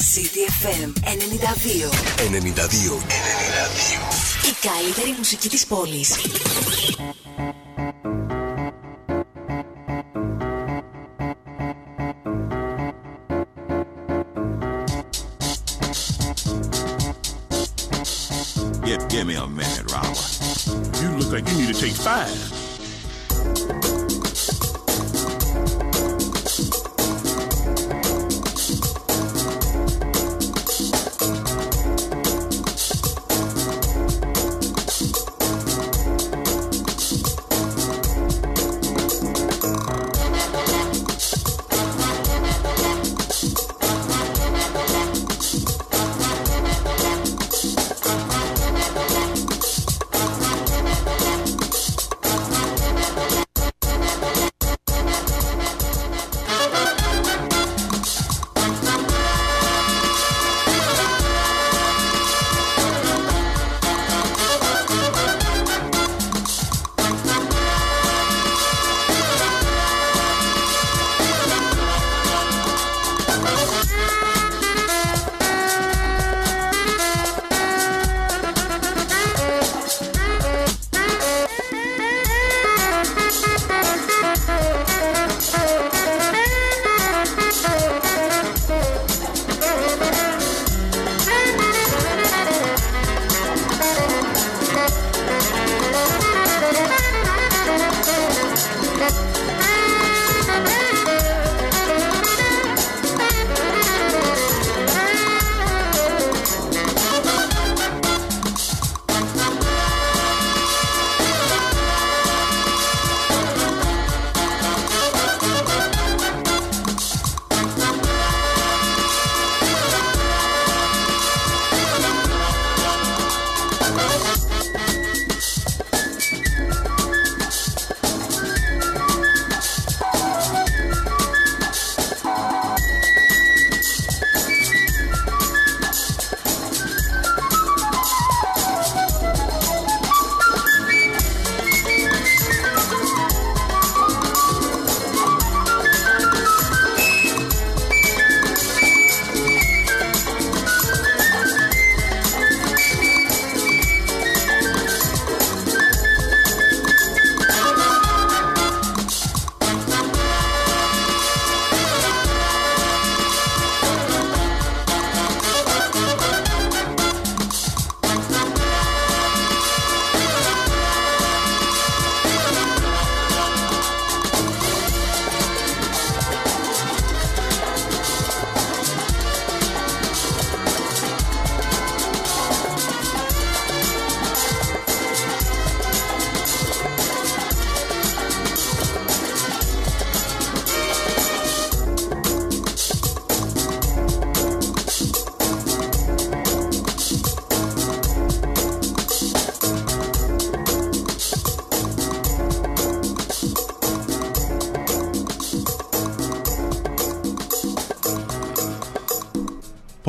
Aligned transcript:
CDFM 0.00 0.94
92. 1.04 1.90
92. 2.30 2.30
92. 2.30 3.00
Η 4.48 4.66
καλύτερη 4.66 5.14
μουσική 5.18 5.48
της 5.48 5.66
πόλης. 5.66 6.14
Give, 18.84 19.08
give 19.08 19.26
me 19.26 19.34
a 19.34 19.46
minute, 19.46 19.92
Robert. 19.92 20.18
You 21.00 21.08
look 21.18 21.30
like 21.34 21.46
you 21.50 21.56
need 21.58 21.74
to 21.74 21.80
take 21.84 21.92
five. 21.92 22.59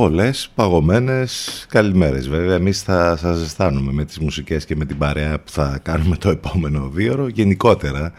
Πολλές 0.01 0.49
παγωμένες 0.55 1.65
καλημέρες 1.69 2.29
βέβαια. 2.29 2.55
Εμείς 2.55 2.81
θα 2.81 3.17
σας 3.17 3.37
ζεστάνουμε 3.37 3.91
με 3.91 4.05
τις 4.05 4.19
μουσικές 4.19 4.65
και 4.65 4.75
με 4.75 4.85
την 4.85 4.97
παρέα 4.97 5.39
που 5.39 5.51
θα 5.51 5.79
κάνουμε 5.83 6.15
το 6.15 6.29
επόμενο 6.29 6.89
δίωρο 6.93 7.27
γενικότερα 7.27 8.13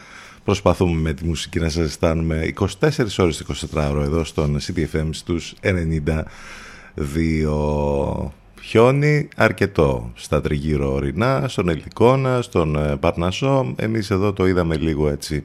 προσπαθούμε 0.44 1.00
με 1.00 1.12
τη 1.12 1.24
μουσική 1.24 1.58
να 1.58 1.68
σας 1.68 1.84
ζεστάνουμε 1.84 2.52
24 2.60 2.66
ώρες 3.18 3.44
24 3.74 3.88
ώρο 3.90 4.02
εδώ 4.02 4.24
στον 4.24 4.58
CTFM 4.58 5.08
στους 5.10 5.54
92 5.62 6.22
χιόνι 8.62 9.28
αρκετό 9.36 10.10
στα 10.14 10.40
τριγύρω 10.40 10.92
ορεινά, 10.92 11.44
στον 11.48 11.68
Ελτικόνα, 11.68 12.42
στον 12.42 12.76
ε, 12.76 12.96
Παρνασό 12.96 13.74
εμείς 13.76 14.10
εδώ 14.10 14.32
το 14.32 14.46
είδαμε 14.46 14.76
λίγο 14.76 15.08
έτσι 15.08 15.44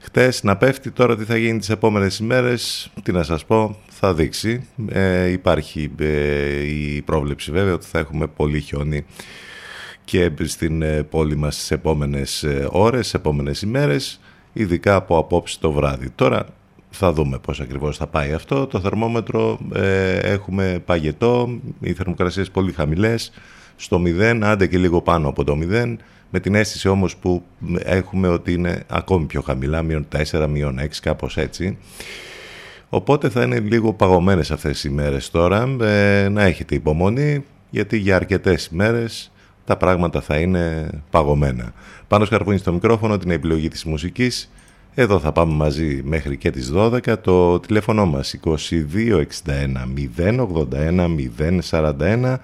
χτες. 0.00 0.42
Να 0.42 0.56
πέφτει 0.56 0.90
τώρα 0.90 1.16
τι 1.16 1.24
θα 1.24 1.36
γίνει 1.36 1.58
τις 1.58 1.70
επόμενες 1.70 2.18
ημέρες. 2.18 2.90
Τι 3.02 3.12
να 3.12 3.22
σας 3.22 3.44
πω 3.44 3.76
θα 3.98 4.14
δείξει. 4.14 4.66
Ε, 4.88 5.28
υπάρχει 5.28 5.90
ε, 5.98 6.62
η 6.62 7.02
πρόβλεψη 7.02 7.50
βέβαια 7.50 7.74
ότι 7.74 7.86
θα 7.86 7.98
έχουμε 7.98 8.26
πολύ 8.26 8.60
χιόνι 8.60 9.04
και 10.04 10.30
στην 10.44 10.82
ε, 10.82 11.02
πόλη 11.02 11.36
μας 11.36 11.54
στις 11.54 11.70
επόμενες 11.70 12.42
ε, 12.42 12.68
ώρες, 12.70 13.00
στις 13.00 13.14
επόμενες 13.14 13.62
ημέρες, 13.62 14.20
ειδικά 14.52 14.94
από 14.94 15.18
απόψη 15.18 15.60
το 15.60 15.72
βράδυ. 15.72 16.10
Τώρα 16.14 16.46
θα 16.90 17.12
δούμε 17.12 17.38
πώς 17.38 17.60
ακριβώς 17.60 17.96
θα 17.96 18.06
πάει 18.06 18.32
αυτό. 18.32 18.66
Το 18.66 18.80
θερμόμετρο 18.80 19.58
έχουμε 20.22 20.82
παγετό, 20.84 21.60
οι 21.80 21.92
θερμοκρασίες 21.92 22.50
πολύ 22.50 22.72
χαμηλές, 22.72 23.32
στο 23.76 24.02
0, 24.04 24.40
άντε 24.42 24.66
και 24.66 24.78
λίγο 24.78 25.02
πάνω 25.02 25.28
από 25.28 25.44
το 25.44 25.58
0, 25.62 25.96
με 26.30 26.40
την 26.40 26.54
αίσθηση 26.54 26.88
όμως 26.88 27.16
που 27.16 27.42
έχουμε 27.78 28.28
ότι 28.28 28.52
είναι 28.52 28.82
ακόμη 28.86 29.24
πιο 29.24 29.40
χαμηλά, 29.40 29.82
μείον 29.82 30.06
4, 30.30 30.46
μείον 30.48 30.78
6, 30.80 30.86
κάπως 31.02 31.36
έτσι. 31.36 31.78
Οπότε 32.88 33.28
θα 33.28 33.42
είναι 33.42 33.60
λίγο 33.60 33.92
παγωμένες 33.92 34.50
αυτές 34.50 34.84
οι 34.84 34.90
μέρες 34.90 35.30
τώρα. 35.30 35.76
Ε, 35.80 36.28
να 36.28 36.42
έχετε 36.42 36.74
υπομονή 36.74 37.44
γιατί 37.70 37.96
για 37.96 38.16
αρκετές 38.16 38.66
ημέρες 38.66 39.30
τα 39.64 39.76
πράγματα 39.76 40.20
θα 40.20 40.36
είναι 40.36 40.90
παγωμένα. 41.10 41.72
Πάνω 42.08 42.24
σκαρπούνι 42.24 42.58
στο 42.58 42.72
μικρόφωνο 42.72 43.18
την 43.18 43.30
επιλογή 43.30 43.68
της 43.68 43.84
μουσικής. 43.84 44.50
Εδώ 44.94 45.18
θα 45.18 45.32
πάμε 45.32 45.52
μαζί 45.52 46.00
μέχρι 46.04 46.36
και 46.36 46.50
τις 46.50 46.72
12. 46.74 47.18
Το 47.20 47.60
τηλέφωνο 47.60 48.06
μας 48.06 48.36
2261 48.44 48.58
081 50.16 51.08
041 51.70 52.36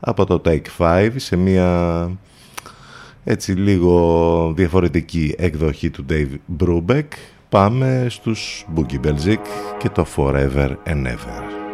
από 0.00 0.26
το 0.26 0.42
Take 0.44 0.60
5 0.78 1.10
σε 1.16 1.36
μια 1.36 2.10
έτσι 3.24 3.52
λίγο 3.52 4.52
διαφορετική 4.56 5.34
εκδοχή 5.38 5.90
του 5.90 6.06
Dave 6.10 6.36
Brubeck 6.58 7.06
πάμε 7.48 8.06
στους 8.08 8.66
Boogie 8.76 9.06
Belgic 9.06 9.38
και 9.78 9.88
το 9.88 10.06
Forever 10.16 10.70
and 10.86 11.06
Ever. 11.06 11.65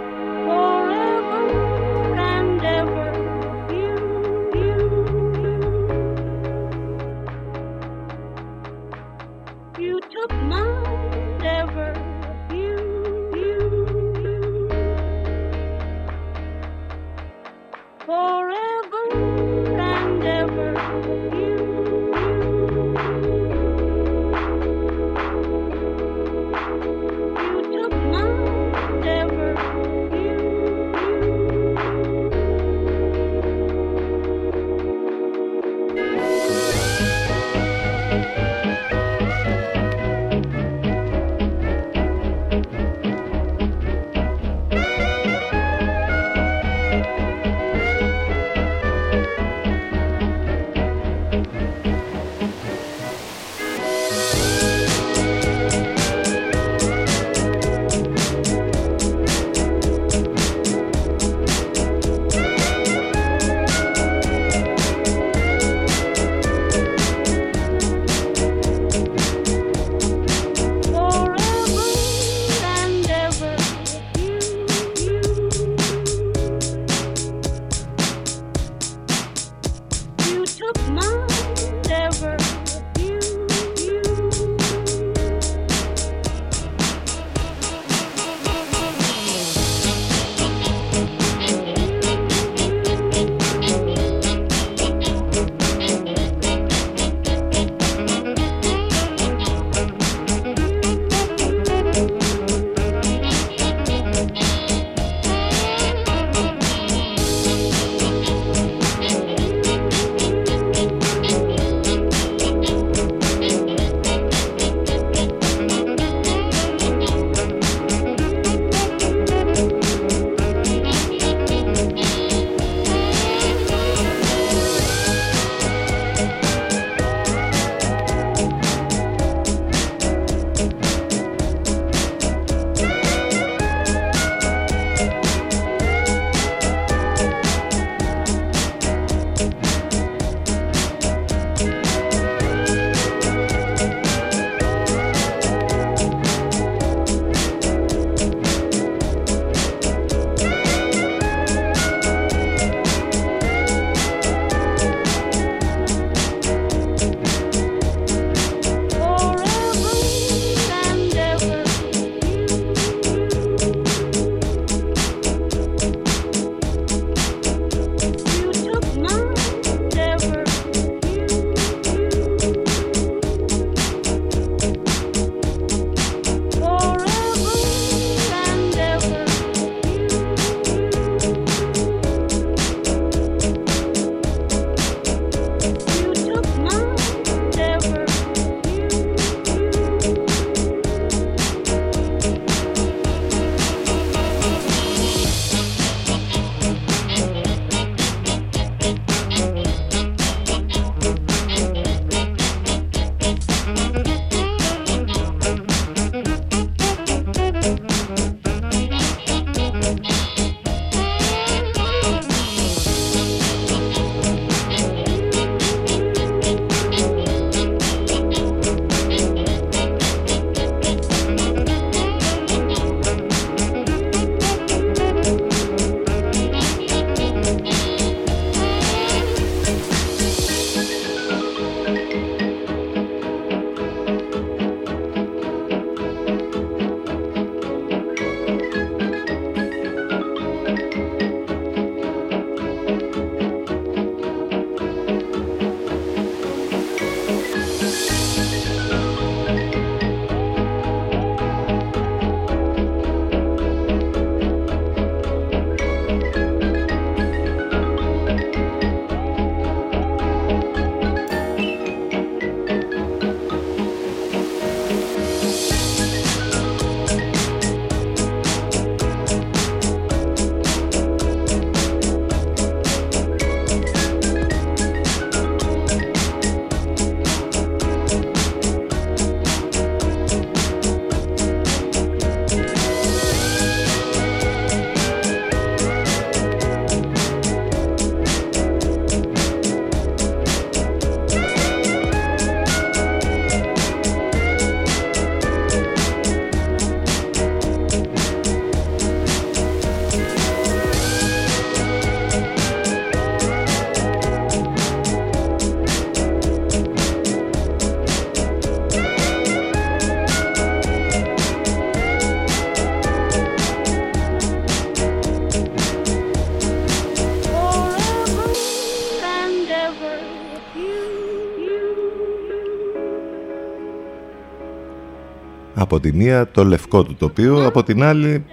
Τη 326.02 326.12
μία 326.12 326.50
το 326.50 326.64
λευκό 326.64 327.02
του 327.02 327.14
τοπίο, 327.14 327.66
από 327.66 327.82
την 327.82 328.02
άλλη 328.02 328.44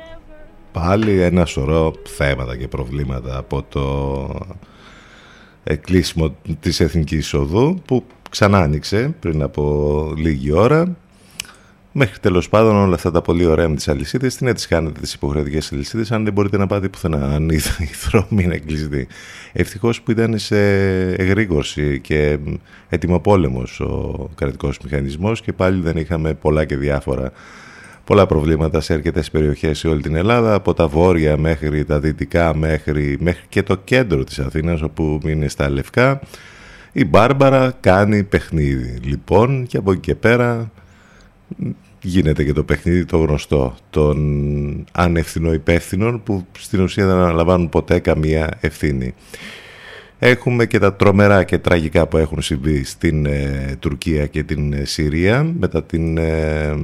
πάλι 0.71 1.21
ένα 1.21 1.45
σωρό 1.45 1.93
θέματα 2.05 2.57
και 2.57 2.67
προβλήματα 2.67 3.37
από 3.37 3.63
το 3.69 4.35
κλείσιμο 5.81 6.35
της 6.59 6.79
Εθνικής 6.79 7.33
Οδού 7.33 7.81
που 7.85 8.03
ξανά 8.29 8.59
άνοιξε 8.59 9.15
πριν 9.19 9.41
από 9.41 10.13
λίγη 10.17 10.51
ώρα 10.51 10.95
Μέχρι 11.91 12.19
τέλος 12.19 12.49
πάντων 12.49 12.75
όλα 12.75 12.95
αυτά 12.95 13.11
τα 13.11 13.21
πολύ 13.21 13.45
ωραία 13.45 13.69
με 13.69 13.75
τις 13.75 13.87
αλυσίδες, 13.87 14.35
τι 14.35 14.43
να 14.43 14.53
τι 14.53 14.67
κάνετε 14.67 14.99
τις 14.99 15.13
υποχρεωτικές 15.13 15.71
αλυσίδες, 15.73 16.11
αν 16.11 16.23
δεν 16.23 16.33
μπορείτε 16.33 16.57
να 16.57 16.67
πάτε 16.67 16.89
πουθενά, 16.89 17.35
αν 17.35 17.49
η 17.49 17.59
δρόμη 18.09 18.43
είναι 18.43 18.57
κλειστή. 18.57 19.07
Ευτυχώς 19.51 20.01
που 20.01 20.11
ήταν 20.11 20.37
σε 20.37 20.59
εγρήγορση 21.11 21.99
και 21.99 22.37
έτοιμο 22.89 23.19
πόλεμο 23.19 23.63
ο 23.79 24.29
κρατικός 24.35 24.79
μηχανισμός 24.83 25.41
και 25.41 25.53
πάλι 25.53 25.81
δεν 25.81 25.97
είχαμε 25.97 26.33
πολλά 26.33 26.65
και 26.65 26.77
διάφορα. 26.77 27.31
Πολλά 28.03 28.25
προβλήματα 28.25 28.81
σε 28.81 28.93
αρκετές 28.93 29.31
περιοχές 29.31 29.77
σε 29.77 29.87
όλη 29.87 30.01
την 30.01 30.15
Ελλάδα, 30.15 30.53
από 30.53 30.73
τα 30.73 30.87
βόρεια 30.87 31.37
μέχρι 31.37 31.85
τα 31.85 31.99
δυτικά, 31.99 32.55
μέχρι, 32.55 33.17
μέχρι 33.19 33.45
και 33.49 33.63
το 33.63 33.77
κέντρο 33.77 34.23
της 34.23 34.39
Αθήνας, 34.39 34.81
όπου 34.81 35.19
είναι 35.23 35.47
στα 35.47 35.69
λευκά. 35.69 36.21
Η 36.91 37.05
Μπάρμπαρα 37.05 37.73
κάνει 37.79 38.23
παιχνίδι. 38.23 38.99
Λοιπόν, 39.03 39.65
και 39.67 39.77
από 39.77 39.91
εκεί 39.91 40.01
και 40.01 40.15
πέρα 40.15 40.71
γίνεται 42.01 42.43
και 42.43 42.53
το 42.53 42.63
παιχνίδι 42.63 43.05
το 43.05 43.17
γνωστό 43.17 43.75
των 43.89 44.85
ανευθυνοϊπεύθυνων 44.91 46.23
που 46.23 46.45
στην 46.59 46.81
ουσία 46.81 47.05
δεν 47.05 47.15
αναλαμβάνουν 47.15 47.69
ποτέ 47.69 47.99
καμία 47.99 48.57
ευθύνη. 48.61 49.13
Έχουμε 50.21 50.65
και 50.65 50.79
τα 50.79 50.93
τρομερά 50.93 51.43
και 51.43 51.57
τραγικά 51.57 52.07
που 52.07 52.17
έχουν 52.17 52.41
συμβεί 52.41 52.83
στην 52.83 53.25
ε, 53.25 53.75
Τουρκία 53.79 54.25
και 54.25 54.43
την 54.43 54.73
ε, 54.73 54.85
Συρία 54.85 55.53
μετά 55.59 55.83
την 55.83 56.17
ε, 56.17 56.75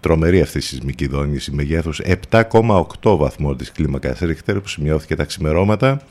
τρομερή 0.00 0.40
αυτή 0.40 0.60
σεισμική 0.60 1.06
δόνηση 1.06 1.52
μεγέθους 1.52 2.00
7,8 2.30 3.16
βαθμό 3.16 3.54
της 3.54 3.72
κλίμακας 3.72 4.18
Ρίχτερ 4.18 4.60
που 4.60 4.68
σημειώθηκε 4.68 5.16
τα 5.16 5.24
ξημερώματα 5.24 6.02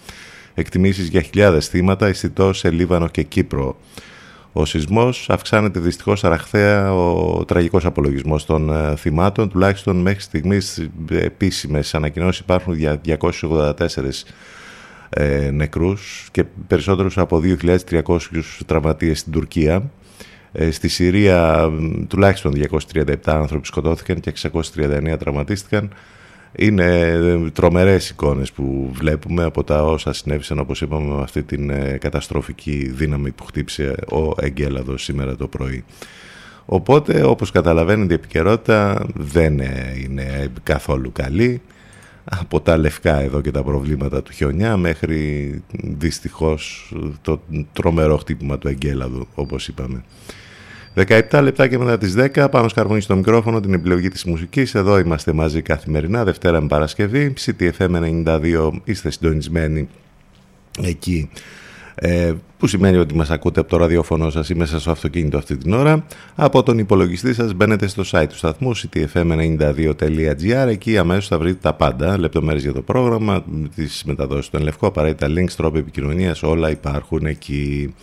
εκτιμήσεις 0.54 1.08
για 1.08 1.22
χιλιάδες 1.22 1.68
θύματα 1.68 2.08
αισθητό 2.08 2.54
σε 2.54 2.72
Λίβανο 2.72 3.08
και 3.08 3.24
Κύπρο. 3.24 3.78
Ο 4.54 4.66
σεισμός 4.66 5.30
αυξάνεται 5.30 5.80
δυστυχώς 5.80 6.24
αραχθέα 6.24 6.94
ο 6.94 7.46
τραγικός 7.46 7.86
απολογισμός 7.86 8.46
των 8.46 8.74
ε, 8.74 8.96
θυμάτων. 8.96 9.50
Τουλάχιστον 9.50 9.96
μέχρι 9.96 10.22
στιγμής 10.22 10.90
επίσημες 11.10 11.96
ανακοινώσεις 11.96 12.40
υπάρχουν 12.40 12.74
για 12.74 13.02
284 13.06 13.74
ε, 15.10 15.50
νεκρούς 15.52 16.30
και 16.32 16.44
περισσότερους 16.68 17.18
από 17.18 17.42
2.300 17.62 18.20
τραυματίες 18.66 19.20
στην 19.20 19.32
Τουρκία. 19.32 19.92
Ε, 20.52 20.72
στη 20.72 20.88
Συρία 20.88 21.70
τουλάχιστον 22.08 22.54
237 22.92 23.16
άνθρωποι 23.26 23.68
σκοτώθηκαν 23.68 24.20
και 24.20 24.34
639 24.76 25.16
τραυματίστηκαν. 25.20 25.94
Είναι 26.56 27.00
ε, 27.08 27.50
τρομερές 27.50 28.10
εικόνες 28.10 28.52
που 28.52 28.90
βλέπουμε 28.94 29.44
από 29.44 29.64
τα 29.64 29.84
όσα 29.84 30.14
συνέβησαν 30.14 30.60
όπως 30.60 30.82
είπαμε 30.82 31.16
με 31.16 31.22
αυτή 31.22 31.44
την 31.44 31.70
ε, 31.70 31.98
καταστροφική 31.98 32.92
δύναμη 32.96 33.32
που 33.32 33.46
χτύπησε 33.46 33.96
ο 34.12 34.34
Εγκέλαδος 34.46 35.04
σήμερα 35.04 35.36
το 35.36 35.48
πρωί. 35.48 35.84
Οπότε 36.66 37.24
όπως 37.24 37.52
καταλαβαίνετε 37.52 38.14
η 38.14 38.16
επικαιρότητα 38.16 39.06
δεν 39.14 39.60
ε, 39.60 39.96
είναι 40.04 40.48
καθόλου 40.64 41.12
καλή 41.12 41.62
από 42.24 42.62
τα 42.62 42.78
λευκά 42.78 43.20
εδώ 43.20 43.42
και 43.42 43.52
τα 43.52 43.64
προβλήματα 43.64 44.24
του 44.24 44.32
χιονιά 44.32 44.78
μέχρι 44.78 45.64
δυστυχώς 45.72 46.94
το 47.22 47.42
τρομερό 47.74 48.18
χτύπημα 48.18 48.58
του 48.58 48.68
Εγκέλαδου 48.68 49.28
όπως 49.36 49.68
είπαμε. 49.68 50.04
17 50.96 51.40
λεπτά 51.44 51.68
και 51.68 51.78
μετά 51.78 51.98
τις 51.98 52.16
10 52.18 52.48
πάνω 52.52 52.68
σκαρβούνι 52.68 53.02
στο 53.02 53.16
μικρόφωνο 53.16 53.60
την 53.60 53.74
επιλογή 53.74 54.10
της 54.10 54.24
μουσικής. 54.24 54.76
Εδώ 54.76 55.00
είμαστε 55.00 55.34
μαζί 55.34 55.62
καθημερινά 55.62 56.24
Δευτέρα 56.24 56.62
με 56.62 56.68
Παρασκευή. 56.68 57.34
CTFM 57.46 58.24
92 58.26 58.72
είστε 58.84 59.12
συντονισμένοι 59.12 59.90
εκεί 60.82 61.30
ε, 61.96 62.34
που 62.58 62.68
σημαίνει 62.68 62.98
ότι 62.98 63.16
μας 63.16 63.30
ακούτε 63.30 63.60
από 63.60 63.70
το 63.70 63.78
ραδιοφωνό 63.78 64.30
σας 64.30 64.50
ή 64.50 64.56
μέσα 64.56 64.80
στο 64.80 64.92
αυτοκίνητο 64.92 65.38
αυτή 65.38 65.58
την 65.58 65.74
ώρα. 65.74 66.06
Από 66.36 66.64
τον 66.64 66.78
υπολογιστή 66.78 67.34
σας 67.34 67.54
μπαίνετε 67.54 67.88
στο 67.88 68.04
site 68.12 68.26
του 68.30 68.38
σταθμού 68.38 68.72
ctfm92.gr 68.78 70.68
εκεί 70.68 70.98
αμέσως 70.98 71.28
θα 71.28 71.38
βρείτε 71.38 71.60
τα 71.62 71.74
πάντα 71.74 72.20
λεπτομέρειες 72.20 72.64
για 72.64 72.74
το 72.74 72.82
πρόγραμμα 72.82 73.44
τις 73.76 74.04
μεταδόσεις 74.06 74.50
του 74.50 74.58
Ενλευκό 74.58 74.88
απαραίτητα 74.88 75.28
links, 75.28 75.52
τρόπο 75.58 75.78
επικοινωνίας 75.78 76.44
όλα 76.44 76.70
υπάρχουν 76.70 77.26
εκεί 77.26 77.94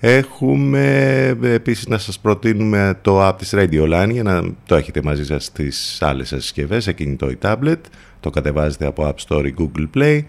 Έχουμε 0.00 1.26
επίσης 1.42 1.86
να 1.86 1.98
σας 1.98 2.18
προτείνουμε 2.18 2.98
το 3.02 3.28
app 3.28 3.34
της 3.38 3.52
Radio 3.54 3.82
Line 3.82 4.08
για 4.10 4.22
να 4.22 4.42
το 4.66 4.74
έχετε 4.74 5.02
μαζί 5.02 5.24
σας 5.24 5.44
στις 5.44 6.02
άλλες 6.02 6.28
σας 6.28 6.42
συσκευές, 6.42 6.82
σε 6.82 6.92
κινητό 6.92 7.30
ή 7.30 7.38
tablet. 7.42 7.80
Το 8.20 8.30
κατεβάζετε 8.30 8.86
από 8.86 9.14
App 9.14 9.14
Store 9.28 9.44
ή 9.46 9.54
Google 9.58 9.86
Play, 9.94 10.20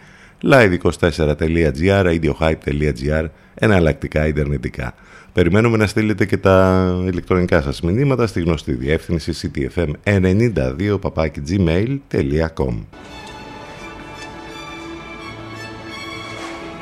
live24.gr, 0.44 2.04
radiohype.gr, 2.06 3.26
εναλλακτικά 3.56 4.28
ιντερνετικά. 4.28 4.94
Περιμένουμε 5.34 5.78
να 5.78 5.88
στείλετε 5.88 6.26
και 6.26 6.38
τα 6.38 6.88
ηλεκτρονικά 7.10 7.62
σας 7.62 7.82
μηνύματα 7.82 8.28
στη 8.28 8.42
γνωστή 8.42 8.74
διεύθυνση 8.74 9.52
ctfm92 9.54 11.00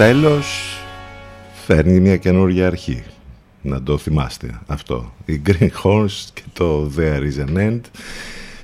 Τέλος 0.00 0.78
φέρνει 1.64 2.00
μια 2.00 2.16
καινούργια 2.16 2.66
αρχή. 2.66 3.02
Να 3.62 3.82
το 3.82 3.98
θυμάστε 3.98 4.60
αυτό. 4.66 5.12
Η 5.24 5.42
Green 5.46 5.68
Horse 5.82 6.28
και 6.34 6.42
το 6.52 6.90
There 6.96 7.20
is 7.20 7.46
an 7.46 7.58
End 7.58 7.80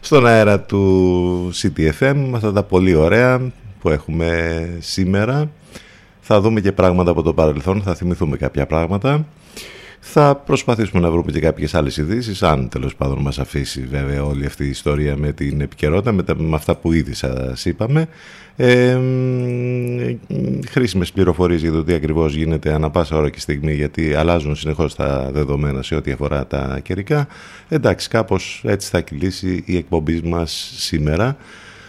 στον 0.01 0.27
αέρα 0.27 0.61
του 0.61 1.51
CTFM 1.55 2.31
αυτά 2.35 2.53
τα 2.53 2.63
πολύ 2.63 2.95
ωραία 2.95 3.53
που 3.81 3.89
έχουμε 3.89 4.69
σήμερα. 4.81 5.51
Θα 6.21 6.41
δούμε 6.41 6.61
και 6.61 6.73
πράγματα 6.73 7.11
από 7.11 7.23
το 7.23 7.35
παρελθόν, 7.35 7.83
θα 7.83 7.95
θυμηθούμε 7.95 8.37
κάποια 8.37 8.67
πράγματα. 8.67 9.27
Θα 10.09 10.37
προσπαθήσουμε 10.37 11.01
να 11.01 11.11
βρούμε 11.11 11.33
και 11.33 11.41
κάποιες 11.41 11.75
άλλες 11.75 11.97
ειδήσεις, 11.97 12.43
αν 12.43 12.69
τέλος 12.69 12.95
πάντων 12.95 13.19
μας 13.19 13.39
αφήσει 13.39 13.87
βέβαια 13.91 14.25
όλη 14.25 14.47
αυτή 14.47 14.65
η 14.65 14.69
ιστορία 14.69 15.17
με 15.17 15.33
την 15.33 15.61
επικαιρότητα, 15.61 16.13
με, 16.13 16.25
με 16.37 16.55
αυτά 16.55 16.77
που 16.77 16.93
ήδη 16.93 17.15
σας 17.15 17.65
είπαμε. 17.65 18.09
Ε, 18.57 18.99
χρήσιμες 20.69 21.13
πληροφορίες 21.13 21.61
για 21.61 21.73
το 21.73 21.85
τι 21.85 21.93
ακριβώς 21.93 22.35
γίνεται 22.35 22.73
ανα 22.73 22.91
πάσα 22.91 23.17
ώρα 23.17 23.31
και 23.31 23.41
στιγμή, 23.41 23.75
γιατί 23.75 24.15
αλλάζουν 24.15 24.57
συνεχώς 24.57 24.95
τα 24.95 25.31
δεδομένα 25.33 25.83
σε 25.83 25.95
ό,τι 25.95 26.11
αφορά 26.11 26.47
τα 26.47 26.81
καιρικά. 26.83 27.27
Εντάξει, 27.69 28.09
κάπως 28.09 28.63
έτσι 28.67 28.91
θα 28.91 29.01
κυλήσει 29.01 29.63
η 29.67 29.77
εκπομπή 29.77 30.21
μας 30.25 30.73
σήμερα. 30.77 31.37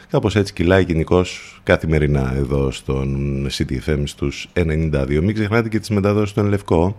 Κάπως 0.09 0.35
έτσι 0.35 0.53
κυλάει 0.53 0.83
γενικώς 0.83 1.59
καθημερινά 1.63 2.33
εδώ 2.37 2.71
στον 2.71 3.47
CTFM 3.57 4.01
στους 4.03 4.47
92. 4.53 5.19
Μην 5.21 5.33
ξεχνάτε 5.33 5.69
και 5.69 5.79
τις 5.79 5.89
μεταδόσεις 5.89 6.29
στον 6.29 6.45
Λευκό 6.45 6.95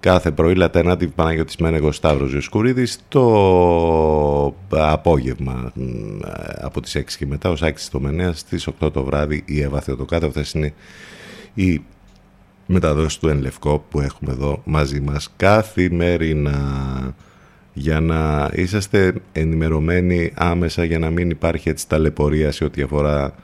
κάθε 0.00 0.30
πρωί 0.30 0.54
Λατενάτη 0.54 1.06
Παναγιώτης 1.06 1.56
Μένεγος 1.56 1.96
Σταύρος 1.96 2.30
Ζιοσκουρίδης 2.30 2.98
το 3.08 4.54
απόγευμα 4.70 5.72
από 6.60 6.80
τις 6.80 6.96
6 6.96 7.02
και 7.18 7.26
μετά 7.26 7.50
ο 7.50 7.56
Σάκης 7.56 7.88
Τομενέας 7.88 8.38
στις 8.38 8.68
8 8.80 8.92
το 8.92 9.04
βράδυ 9.04 9.42
η 9.46 9.60
Εύα 9.60 9.80
Θεοτοκάτα. 9.80 10.26
Αυτές 10.26 10.52
είναι 10.52 10.72
οι 11.54 11.82
μεταδόσεις 12.66 13.18
του 13.18 13.28
Ενλευκό 13.28 13.84
που 13.90 14.00
έχουμε 14.00 14.32
εδώ 14.32 14.62
μαζί 14.64 15.00
μας 15.00 15.32
καθημερινά. 15.36 16.58
Για 17.72 18.00
να 18.00 18.50
είσαστε 18.54 19.14
ενημερωμένοι 19.32 20.32
άμεσα 20.34 20.84
για 20.84 20.98
να 20.98 21.10
μην 21.10 21.30
υπάρχει 21.30 21.68
έτσι 21.68 21.88
ταλαιπωρία 21.88 22.52
σε 22.52 22.64
ό,τι 22.64 22.82
αφορά 22.82 23.34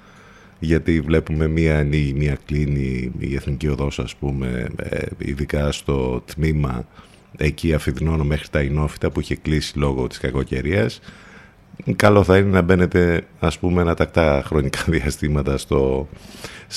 γιατί 0.59 1.01
βλέπουμε 1.01 1.47
μία 1.47 1.79
ανοίγει, 1.79 2.15
μία 2.15 2.39
κλείνει 2.47 3.13
η 3.19 3.35
Εθνική 3.35 3.69
Οδός 3.69 3.99
ας 3.99 4.17
πούμε, 4.17 4.69
ε, 4.77 5.07
ειδικά 5.19 5.73
στο 5.73 6.23
τμήμα 6.35 6.87
εκεί 7.37 7.75
αφιδνώνω 7.75 8.25
μέχρι 8.25 8.49
τα 8.49 8.63
Ινόφυτα 8.63 9.11
που 9.11 9.21
είχε 9.21 9.37
κλείσει 9.37 9.79
λόγω 9.79 10.07
της 10.07 10.19
κακοκαιρίας. 10.19 11.01
Καλό 11.97 12.23
θα 12.23 12.37
είναι 12.39 12.51
να 12.51 12.63
μπαίνετε 12.63 13.27
ας 13.39 13.59
πούμε 13.59 13.81
ένα 13.81 13.95
τακτά 13.95 14.43
χρονικά 14.47 14.85
διαστήματα 14.93 15.59
στο 15.59 16.09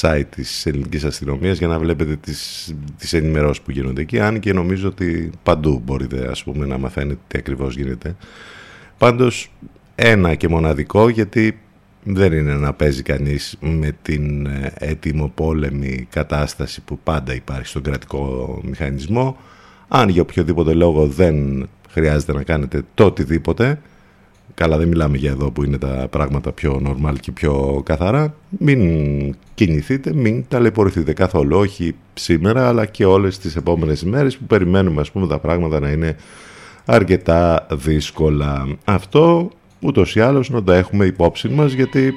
site 0.01 0.23
της 0.29 0.65
ελληνικής 0.65 1.03
αστυνομίας 1.03 1.57
για 1.57 1.67
να 1.67 1.79
βλέπετε 1.79 2.15
τις, 2.15 2.73
τις 2.97 3.13
ενημερώσεις 3.13 3.61
που 3.61 3.71
γίνονται 3.71 4.01
εκεί 4.01 4.19
αν 4.19 4.39
και 4.39 4.53
νομίζω 4.53 4.87
ότι 4.87 5.31
παντού 5.43 5.81
μπορείτε 5.85 6.27
ας 6.29 6.43
πούμε 6.43 6.65
να 6.65 6.77
μαθαίνετε 6.77 7.19
τι 7.27 7.37
ακριβώς 7.37 7.75
γίνεται. 7.75 8.15
Πάντως 8.97 9.51
ένα 9.95 10.35
και 10.35 10.47
μοναδικό 10.47 11.09
γιατί 11.09 11.59
δεν 12.03 12.33
είναι 12.33 12.53
να 12.53 12.73
παίζει 12.73 13.03
κανείς 13.03 13.57
με 13.59 13.91
την 14.01 14.45
ε, 14.45 14.73
έτοιμο 14.77 15.31
πόλεμη 15.35 16.07
κατάσταση 16.09 16.81
που 16.81 16.99
πάντα 17.03 17.33
υπάρχει 17.33 17.65
στον 17.65 17.81
κρατικό 17.81 18.59
μηχανισμό. 18.63 19.37
Αν 19.87 20.09
για 20.09 20.21
οποιοδήποτε 20.21 20.73
λόγο 20.73 21.07
δεν 21.07 21.67
χρειάζεται 21.89 22.33
να 22.33 22.43
κάνετε 22.43 22.81
το 22.93 23.05
οτιδήποτε, 23.05 23.81
καλά 24.53 24.77
δεν 24.77 24.87
μιλάμε 24.87 25.17
για 25.17 25.29
εδώ 25.29 25.51
που 25.51 25.63
είναι 25.63 25.77
τα 25.77 26.07
πράγματα 26.09 26.51
πιο 26.51 26.81
normal 26.85 27.13
και 27.19 27.31
πιο 27.31 27.81
καθαρά, 27.85 28.35
μην 28.49 29.35
κινηθείτε, 29.53 30.13
μην 30.13 30.45
ταλαιπωρηθείτε 30.47 31.13
καθόλου, 31.13 31.57
όχι 31.57 31.95
σήμερα 32.13 32.67
αλλά 32.67 32.85
και 32.85 33.05
όλες 33.05 33.37
τις 33.37 33.55
επόμενες 33.55 34.01
ημέρες 34.01 34.37
που 34.37 34.43
περιμένουμε 34.45 35.01
ας 35.01 35.11
πούμε 35.11 35.27
τα 35.27 35.39
πράγματα 35.39 35.79
να 35.79 35.89
είναι 35.89 36.15
αρκετά 36.85 37.67
δύσκολα. 37.71 38.77
Αυτό 38.83 39.51
ούτως 39.79 40.15
ή 40.15 40.19
άλλως 40.21 40.49
να 40.49 40.63
τα 40.63 40.75
έχουμε 40.75 41.05
υπόψη 41.05 41.49
μας 41.49 41.71
γιατί 41.71 42.13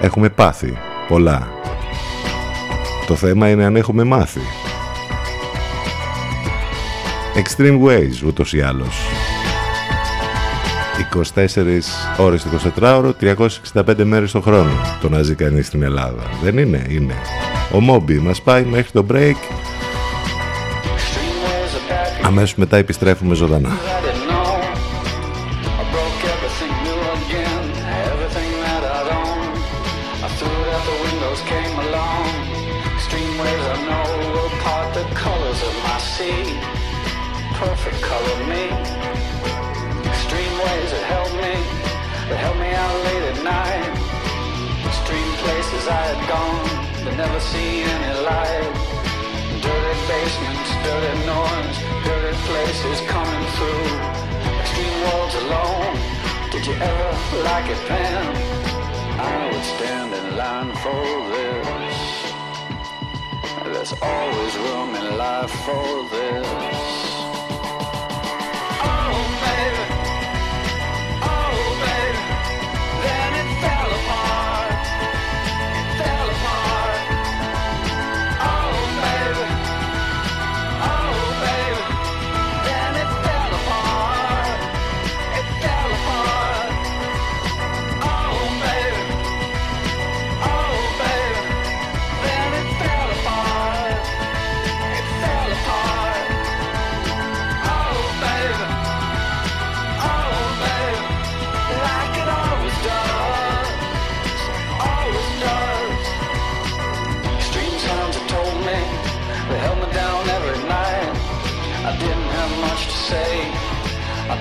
έχουμε 0.00 0.28
πάθει 0.28 0.78
πολλά. 1.08 1.48
Το 3.06 3.14
θέμα 3.14 3.48
είναι 3.48 3.64
αν 3.64 3.76
έχουμε 3.76 4.04
μάθει. 4.04 4.40
Extreme 7.34 7.80
Ways 7.82 8.26
ούτως 8.26 8.52
ή 8.52 8.60
άλλως. 8.60 8.98
24 11.34 11.80
ώρες 12.18 12.42
το 12.42 12.48
24ωρο, 12.80 13.12
365 13.74 14.04
μέρες 14.04 14.32
το 14.32 14.40
χρόνο 14.40 14.70
το 15.00 15.08
να 15.08 15.22
ζει 15.22 15.34
κανείς 15.34 15.66
στην 15.66 15.82
Ελλάδα. 15.82 16.22
Δεν 16.42 16.58
είναι, 16.58 16.86
είναι. 16.88 17.14
Ο 17.72 17.80
Μόμπι 17.80 18.18
μας 18.18 18.42
πάει 18.42 18.64
μέχρι 18.64 18.90
το 18.92 19.06
break 19.10 19.36
Αμέσως 22.30 22.54
μετά 22.54 22.76
επιστρέφουμε 22.76 23.34
ζωντανά. 23.34 23.68
for 65.50 66.08
this. 66.10 66.59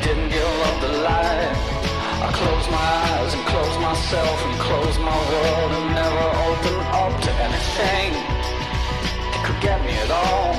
In 0.08 0.30
eyes 3.30 3.34
and 3.34 3.46
closed 3.46 3.80
myself 3.80 4.38
and 4.46 4.56
closed 4.60 5.00
my 5.00 5.20
world 5.32 5.72
and 5.78 5.88
never 6.02 6.26
opened 6.48 6.84
up 7.04 7.14
to 7.26 7.32
anything 7.48 8.10
that 9.32 9.42
could 9.46 9.60
get 9.62 9.80
me 9.88 9.94
at 10.06 10.12
all. 10.24 10.52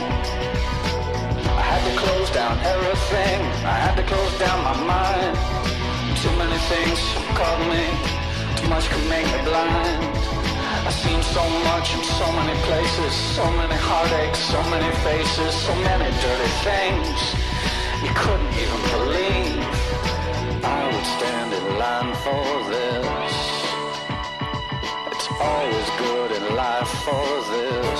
I 1.60 1.64
had 1.72 1.82
to 1.88 1.94
close 2.02 2.30
down 2.30 2.54
everything. 2.74 3.38
I 3.74 3.76
had 3.84 3.94
to 4.00 4.04
close 4.12 4.34
down 4.38 4.58
my 4.70 4.76
mind. 4.94 5.34
Too 6.22 6.34
many 6.42 6.58
things 6.72 7.00
caught 7.38 7.62
me. 7.72 7.84
Too 8.58 8.68
much 8.68 8.86
could 8.90 9.06
make 9.08 9.26
me 9.34 9.40
blind. 9.48 10.00
I've 10.86 10.98
seen 11.04 11.20
so 11.22 11.44
much 11.70 11.86
in 11.96 12.02
so 12.18 12.26
many 12.38 12.56
places, 12.68 13.12
so 13.36 13.44
many 13.60 13.76
heartaches, 13.88 14.42
so 14.54 14.60
many 14.74 14.90
faces, 15.06 15.52
so 15.66 15.74
many 15.88 16.08
dirty 16.24 16.50
things 16.66 17.39
you 18.02 18.08
couldn't 18.14 18.54
even 18.54 18.80
believe. 18.96 19.64
I 20.64 20.80
would 20.90 21.06
stand 21.16 21.52
in 21.52 21.64
line 21.78 22.14
for 22.24 22.44
this 22.70 23.06
It's 25.12 25.28
always 25.38 25.90
good 25.98 26.30
in 26.32 26.56
life 26.56 26.88
for 27.04 27.28
this. 27.50 27.99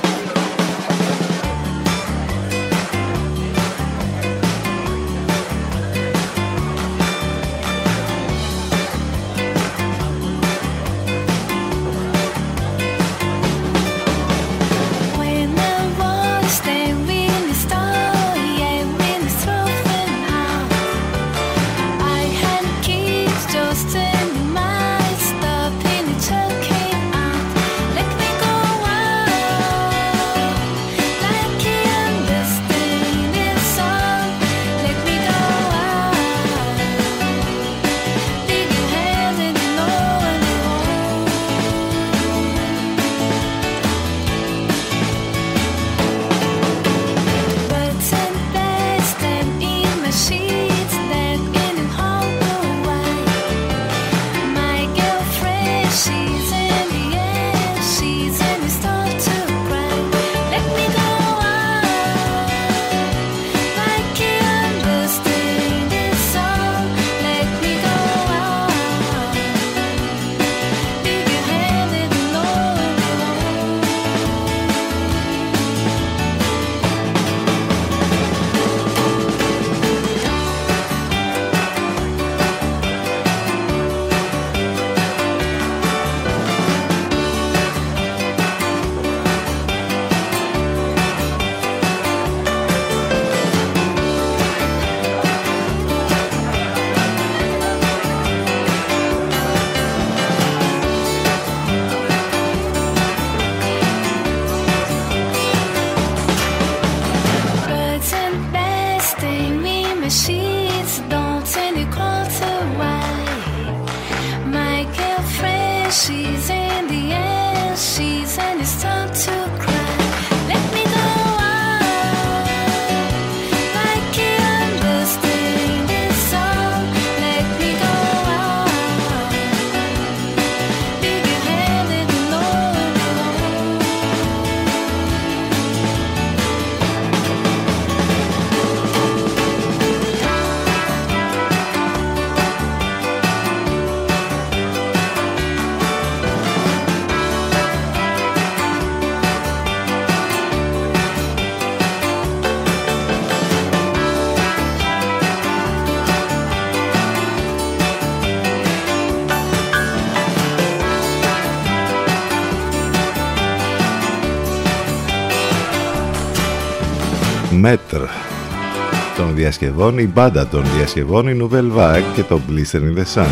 Διασκευών, 169.41 169.97
η 169.97 170.07
μπάντα 170.07 170.47
των 170.47 170.63
διασκευών, 170.75 171.27
η 171.27 171.37
Nouvelle 171.41 171.77
Vague 171.77 172.13
και 172.15 172.23
το 172.23 172.39
Blister 172.49 172.79
in 172.79 172.97
the 172.97 173.03
Sun. 173.13 173.27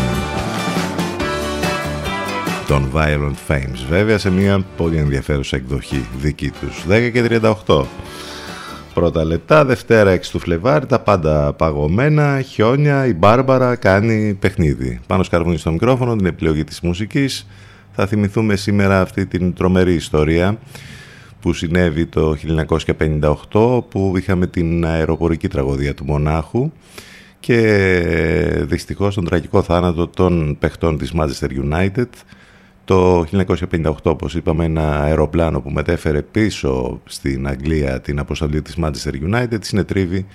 Των 2.66 2.90
Violent 2.94 3.52
Fames, 3.52 3.84
βέβαια 3.88 4.18
σε 4.18 4.30
μια 4.30 4.64
πολύ 4.76 4.96
ενδιαφέρουσα 4.96 5.56
εκδοχή 5.56 6.06
δική 6.18 6.50
τους, 6.50 6.84
10 6.88 7.10
και 7.12 7.22
38. 7.66 7.84
Πρώτα 8.94 9.24
λεπτά, 9.24 9.64
Δευτέρα 9.64 10.10
6 10.10 10.30
του 10.30 10.38
Φλεβάρι, 10.38 10.86
τα 10.86 11.00
πάντα 11.00 11.52
παγωμένα, 11.52 12.40
χιόνια, 12.40 13.06
η 13.06 13.14
Μπάρμπαρα 13.14 13.76
κάνει 13.76 14.36
παιχνίδι. 14.40 15.00
Πάνω 15.06 15.22
σκαρβούνι 15.22 15.56
στο 15.56 15.70
μικρόφωνο, 15.70 16.16
την 16.16 16.26
επιλογή 16.26 16.64
της 16.64 16.80
μουσικής. 16.80 17.46
Θα 17.92 18.06
θυμηθούμε 18.06 18.56
σήμερα 18.56 19.00
αυτή 19.00 19.26
την 19.26 19.54
τρομερή 19.54 19.94
ιστορία 19.94 20.58
που 21.40 21.52
συνέβη 21.52 22.06
το 22.06 22.36
1958 23.50 23.84
που 23.88 24.12
είχαμε 24.16 24.46
την 24.46 24.86
αεροπορική 24.86 25.48
τραγωδία 25.48 25.94
του 25.94 26.04
Μονάχου 26.04 26.70
και 27.40 27.56
δυστυχώς 28.62 29.14
τον 29.14 29.24
τραγικό 29.24 29.62
θάνατο 29.62 30.08
των 30.08 30.56
παιχτών 30.58 30.98
της 30.98 31.12
Manchester 31.16 31.48
United. 31.70 32.08
Το 32.84 33.24
1958 33.72 33.92
όπως 34.02 34.34
είπαμε 34.34 34.64
ένα 34.64 35.00
αεροπλάνο 35.00 35.60
που 35.60 35.70
μετέφερε 35.70 36.22
πίσω 36.22 37.00
στην 37.04 37.48
Αγγλία 37.48 38.00
την 38.00 38.18
αποστολή 38.18 38.62
της 38.62 38.76
Manchester 38.82 39.12
United 39.32 39.58
συνετρίβει 39.60 40.26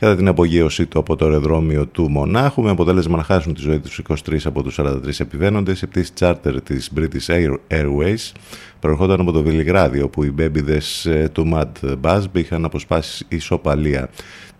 κατά 0.00 0.16
την 0.16 0.28
απογείωσή 0.28 0.86
του 0.86 0.98
από 0.98 1.16
το 1.16 1.24
αεροδρόμιο 1.24 1.86
του 1.86 2.10
Μονάχου 2.10 2.62
με 2.62 2.70
αποτέλεσμα 2.70 3.16
να 3.16 3.22
χάσουν 3.22 3.54
τη 3.54 3.60
ζωή 3.60 3.78
τους 3.78 4.02
23 4.08 4.36
από 4.44 4.62
τους 4.62 4.78
43 4.80 5.20
επιβαίνοντες. 5.20 5.82
Η 5.82 5.86
πτήση 5.86 6.12
charter 6.18 6.56
της 6.64 6.90
British 6.96 7.48
Airways 7.68 8.32
προερχόταν 8.80 9.20
από 9.20 9.32
το 9.32 9.42
Βελιγράδι 9.42 10.00
όπου 10.02 10.24
οι 10.24 10.30
μπέμπιδες 10.30 11.06
ε, 11.06 11.30
του 11.32 11.50
Mad 11.54 11.94
Buzz 12.02 12.22
είχαν 12.32 12.64
αποσπάσει 12.64 13.24
ισοπαλία 13.28 14.08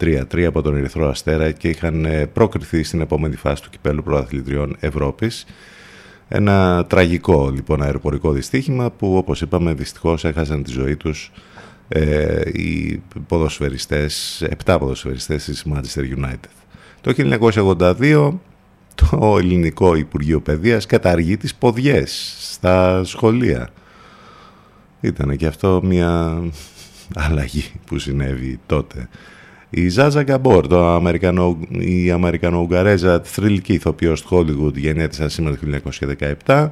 3-3 0.00 0.42
από 0.42 0.62
τον 0.62 0.76
Ερυθρό 0.76 1.08
Αστέρα 1.08 1.50
και 1.50 1.68
είχαν 1.68 2.04
ε, 2.04 2.26
προκριθεί 2.26 2.82
στην 2.82 3.00
επόμενη 3.00 3.36
φάση 3.36 3.62
του 3.62 3.70
κυπέλου 3.70 4.02
προαθλητριών 4.02 4.76
Ευρώπης. 4.80 5.46
Ένα 6.28 6.84
τραγικό 6.88 7.50
λοιπόν 7.54 7.82
αεροπορικό 7.82 8.32
δυστύχημα 8.32 8.90
που 8.90 9.16
όπως 9.16 9.40
είπαμε 9.40 9.72
δυστυχώς 9.72 10.24
έχασαν 10.24 10.62
τη 10.62 10.70
ζωή 10.70 10.96
τους 10.96 11.32
ε, 11.92 12.40
οι 12.52 13.02
ποδοσφαιριστές, 13.26 14.42
επτά 14.42 14.78
ποδοσφαιριστές 14.78 15.44
της 15.44 15.66
Manchester 15.72 16.18
United. 16.18 16.50
Το 17.00 17.12
1982 17.16 18.32
το 18.94 19.36
Ελληνικό 19.38 19.94
Υπουργείο 19.94 20.40
Παιδείας 20.40 20.86
καταργεί 20.86 21.36
τις 21.36 21.54
ποδιές 21.54 22.36
στα 22.52 23.04
σχολεία. 23.04 23.68
Ήταν 25.00 25.36
και 25.36 25.46
αυτό 25.46 25.80
μια 25.84 26.42
αλλαγή 27.14 27.72
που 27.86 27.98
συνέβη 27.98 28.60
τότε. 28.66 29.08
Η 29.70 29.88
Ζάζα 29.88 30.22
Γκαμπόρ, 30.22 30.66
το 30.66 30.86
Αμερικανο, 30.88 31.58
η 31.78 32.10
Αμερικανο-Ουγγαρέζα 32.10 33.20
θρηλυκή 33.24 33.72
ηθοποιός 33.72 34.22
του 34.22 34.28
Hollywood 34.36 34.74
γεννήθησαν 34.74 35.30
σήμερα 35.30 35.56
το 35.56 35.90
1917 36.46 36.68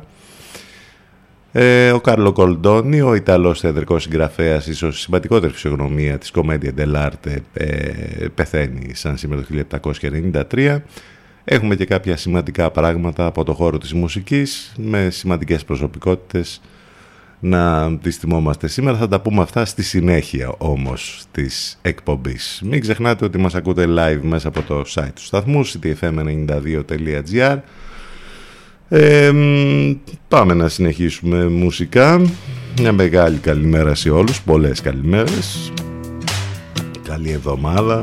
Ε, 1.53 1.91
ο 1.91 2.01
Κάρλο 2.01 2.33
Κολντόνι, 2.33 3.01
ο 3.01 3.15
Ιταλός 3.15 3.61
θεατρικός 3.61 4.03
συγγραφέας, 4.03 4.67
ίσως 4.67 4.99
η 4.99 5.01
σημαντικότερη 5.01 5.53
φυσιογνωμία 5.53 6.19
της 6.19 6.31
κομμέντια 6.31 6.73
dell'arte, 6.77 7.37
ε, 7.53 7.67
πεθαίνει 8.35 8.95
σαν 8.95 9.17
σήμερα 9.17 9.41
το 9.41 9.47
1793. 9.47 10.83
Έχουμε 11.45 11.75
και 11.75 11.85
κάποια 11.85 12.17
σημαντικά 12.17 12.71
πράγματα 12.71 13.27
από 13.27 13.45
το 13.45 13.55
χώρο 13.55 13.79
της 13.79 13.93
μουσικής, 13.93 14.73
με 14.79 15.11
σημαντικές 15.11 15.65
προσωπικότητες 15.65 16.61
να 17.41 17.93
τις 17.99 18.17
θυμόμαστε 18.17 18.69
σήμερα. 18.69 18.97
Θα 18.97 19.09
τα 19.09 19.21
πούμε 19.21 19.43
αυτά 19.43 19.65
στη 19.65 19.83
συνέχεια 19.83 20.55
όμως 20.59 21.25
της 21.33 21.79
εκπομπής. 21.83 22.61
Μην 22.65 22.81
ξεχνάτε 22.81 23.25
ότι 23.25 23.39
μας 23.39 23.55
ακούτε 23.55 23.87
live 23.89 24.21
μέσα 24.23 24.49
από 24.49 24.63
το 24.63 24.85
site 24.87 25.13
του 25.15 25.23
σταθμού, 25.23 25.67
ctfm92.gr 25.67 27.59
ε, 28.89 29.33
πάμε 30.29 30.55
να 30.55 30.69
συνεχίσουμε 30.69 31.49
μουσικά. 31.49 32.23
Μια 32.81 32.93
μεγάλη 32.93 33.39
καλημέρα 33.39 33.95
σε 33.95 34.11
όλους, 34.11 34.43
πολλές 34.43 34.81
καλημέρες. 34.81 35.73
Καλή 37.09 37.31
εβδομάδα. 37.31 38.03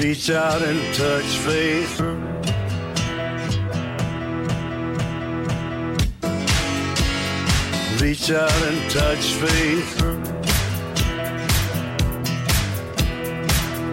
Reach 0.00 0.30
out 0.30 0.62
and 0.62 0.94
touch 0.94 1.30
faith. 1.44 2.00
Reach 8.00 8.30
out 8.30 8.62
and 8.62 8.90
touch 8.90 9.34
faith. 9.34 9.98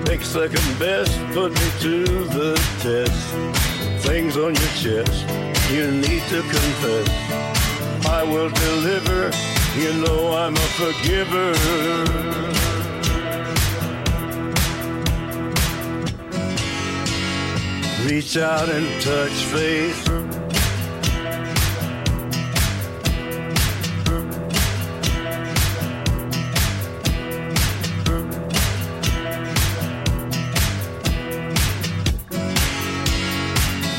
Take 0.06 0.22
second 0.22 0.80
best, 0.80 1.12
put 1.34 1.52
me 1.52 1.70
to 1.82 2.06
the 2.38 2.56
test. 2.80 4.08
Things 4.08 4.38
on 4.38 4.56
your 4.56 4.74
chest, 4.80 5.30
you 5.70 5.92
need 5.92 6.24
to 6.30 6.42
confess. 6.42 7.10
I 8.08 8.24
will 8.24 8.50
deliver, 8.50 9.30
you 9.76 9.92
know 10.02 10.32
I'm 10.38 10.56
a 10.56 10.68
forgiver. 10.80 12.77
Reach 18.08 18.38
out 18.38 18.70
and 18.70 19.02
touch 19.02 19.32
faith. 19.52 20.08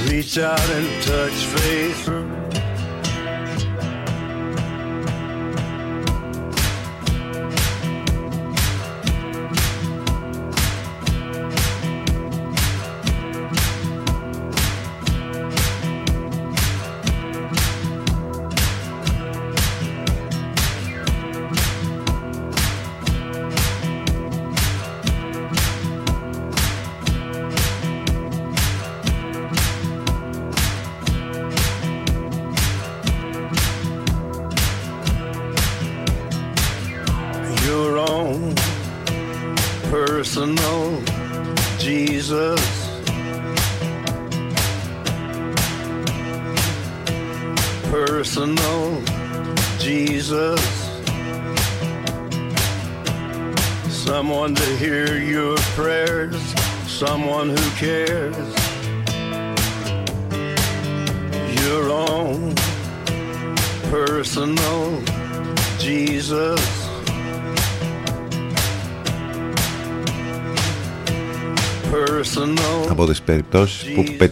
Reach 0.09 0.39
out 0.39 0.71
and 0.71 1.03
touch 1.03 1.33
faith. 1.33 2.48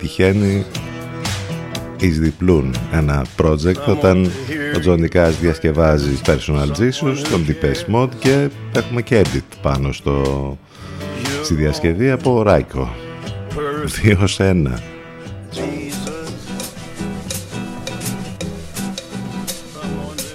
Πετυχαίνει 0.06 0.64
εις 2.00 2.18
διπλούν 2.18 2.74
ένα 2.92 3.24
project 3.42 3.84
όταν 3.86 4.30
ο 4.76 4.78
Τζόνι 4.78 5.08
Κάς 5.08 5.38
διασκευάζει 5.38 6.18
Personal 6.26 6.68
Jesus, 6.78 7.16
τον 7.30 7.46
Deepest 7.46 7.94
Mode 7.94 8.14
και 8.18 8.48
έχουμε 8.76 9.02
και 9.02 9.24
edit 9.24 9.56
πάνω 9.62 9.92
στο, 9.92 10.58
στη 11.42 11.54
διασκευή 11.54 12.10
από 12.10 12.42
Ράικο. 12.42 12.94
Δύο 13.84 14.26
σε 14.26 14.46
ένα. 14.46 14.80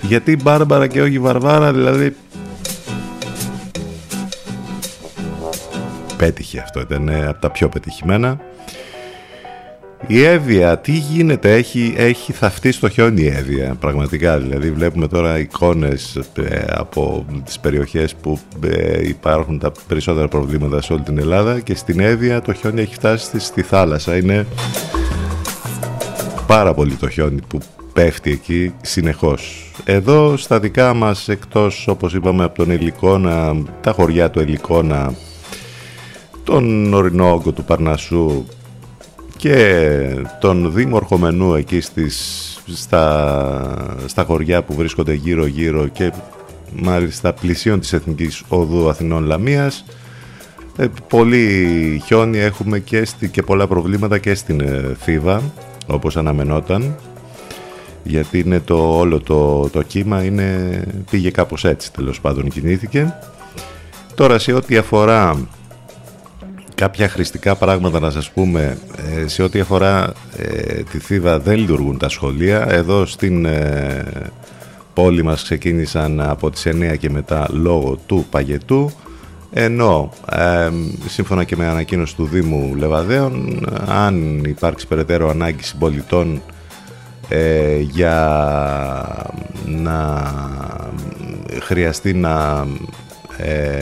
Γιατί 0.02 0.36
Μπάρμπαρα 0.36 0.88
και 0.88 1.02
όχι 1.02 1.20
Βαρβάρα, 1.20 1.74
δηλαδή 1.74 2.16
πέτυχε 6.18 6.60
αυτό, 6.60 6.80
ήταν 6.80 7.10
από 7.10 7.42
τα 7.42 7.50
πιο 7.50 7.70
πετυχημένα. 7.70 8.40
Η 10.08 10.24
Εύβοια, 10.24 10.78
τι 10.78 10.92
γίνεται, 10.92 11.54
έχει, 11.54 11.94
έχει 11.98 12.34
θαυτεί 12.34 12.72
στο 12.72 12.90
χιόνι 12.90 13.22
η 13.22 13.28
Εύβοια, 13.28 13.76
πραγματικά. 13.80 14.38
Δηλαδή 14.38 14.72
βλέπουμε 14.72 15.08
τώρα 15.08 15.40
εικόνες 15.40 16.16
ε, 16.36 16.64
από 16.68 17.26
τις 17.46 17.60
περιοχές 17.60 18.16
που 18.16 18.40
ε, 18.64 19.08
υπάρχουν 19.08 19.60
τα 19.60 19.72
περισσότερα 19.88 20.28
προβλήματα 20.28 20.82
σε 20.82 20.94
όλη 20.94 21.02
την 21.02 21.18
Ελλάδα 21.18 21.60
και 21.60 21.76
στην 21.76 22.00
Εύβοια 22.00 22.42
το 22.42 22.54
χιόνι 22.54 22.82
έχει 22.82 22.94
φτάσει 22.94 23.40
στη 23.40 23.62
θάλασσα. 23.62 24.18
Είναι 24.18 24.46
πάρα 26.48 26.74
πολύ 26.74 26.94
το 26.94 27.10
χιόνι 27.10 27.40
που 27.48 27.60
πέφτει 27.94 28.32
εκεί 28.32 28.74
συνεχώς. 28.82 29.72
Εδώ 29.84 30.38
στα 30.38 30.60
δικά 30.60 30.94
μας 30.94 31.28
εκτός 31.28 31.88
όπως 31.88 32.14
είπαμε 32.14 32.44
από 32.44 32.56
τον 32.56 32.72
Ελικόνα, 32.72 33.56
τα 33.82 33.92
χωριά 33.92 34.30
του 34.30 34.40
Ελικόνα, 34.40 35.14
τον 36.44 36.94
ορεινό 36.94 37.34
όγκο 37.34 37.52
του 37.52 37.64
Παρνασσού 37.64 38.46
και 39.42 40.16
τον 40.40 40.74
Δήμο 40.74 40.96
Ορχομενού 40.96 41.54
εκεί 41.54 41.82
στις, 41.82 42.60
στα, 42.74 43.96
στα 44.06 44.24
χωριά 44.24 44.64
που 44.64 44.74
βρίσκονται 44.74 45.14
γύρω 45.14 45.46
γύρω 45.46 45.88
και 45.88 46.12
μάλιστα 46.76 47.34
πλησίων 47.34 47.80
της 47.80 47.94
Εθνικής 47.94 48.44
Οδού 48.48 48.90
Αθηνών 48.90 49.26
Λαμίας. 49.26 49.86
Ε, 50.78 50.88
πολύ 51.08 52.02
χιόνι 52.06 52.38
έχουμε 52.38 52.80
και, 52.80 53.06
στη, 53.06 53.30
και 53.30 53.42
πολλά 53.42 53.68
προβλήματα 53.68 54.18
και 54.18 54.36
στην 54.36 54.60
ε, 54.62 54.96
Θήβα 55.00 55.42
όπως 55.88 56.18
αναμενόταν 56.18 56.96
γιατί 58.04 58.40
είναι 58.40 58.60
το, 58.60 58.98
όλο 58.98 59.20
το, 59.20 59.70
το 59.70 59.82
κύμα 59.82 60.24
είναι, 60.24 60.84
πήγε 61.10 61.32
κάπως 61.32 61.66
έτσι 61.66 61.92
τέλος 61.94 62.22
πάντων 62.22 62.50
κινήθηκε. 62.50 63.16
Τώρα 64.16 64.40
σε 64.40 64.54
ό,τι 64.54 64.78
αφορά 64.78 65.48
κάποια 66.82 67.10
χρηστικά 67.10 67.56
πράγματα 67.56 68.00
να 68.00 68.10
σας 68.10 68.32
πούμε 68.32 68.78
ε, 69.24 69.28
σε 69.28 69.44
ό,τι 69.44 69.60
αφορά 69.60 70.14
ε, 70.38 70.84
τη 70.84 71.00
Θήβα 71.00 71.40
δεν 71.40 71.58
λειτουργούν 71.58 71.98
τα 71.98 72.10
σχολεία. 72.10 72.66
Εδώ 72.70 73.06
στην 73.06 73.46
ε, 73.46 74.04
πόλη 74.94 75.24
μας 75.24 75.44
ξεκίνησαν 75.44 76.22
από 76.22 76.50
τις 76.50 76.68
9 76.68 76.98
και 77.00 77.10
μετά 77.10 77.48
λόγω 77.52 77.98
του 78.06 78.26
παγετού. 78.30 78.92
Ενώ 79.54 80.10
σύμφωνα 81.08 81.44
και 81.44 81.56
με 81.56 81.66
ανακοίνωση 81.68 82.16
του 82.16 82.26
Δήμου 82.26 82.76
Λεβαδέων 82.76 83.66
αν 83.88 84.44
υπάρξει 84.44 84.88
περαιτέρω 84.88 85.30
ανάγκη 85.30 85.64
συμπολιτών 85.64 86.42
για 87.80 88.18
να 89.66 90.32
χρειαστεί 91.62 92.14
να 92.14 92.68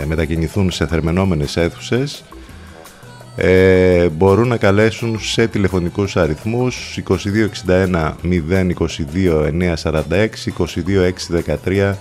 μετακινηθούν 0.05 0.71
σε 0.71 0.87
θερμενόμενες 0.87 1.57
αίθουσες 1.57 2.23
ε, 3.41 4.09
μπορούν 4.09 4.47
να 4.47 4.57
καλέσουν 4.57 5.19
σε 5.19 5.47
τηλεφωνικούς 5.47 6.17
αριθμούς 6.17 6.99
2261 7.07 8.13
022 8.23 9.49
946 9.83 10.27
22 10.57 11.93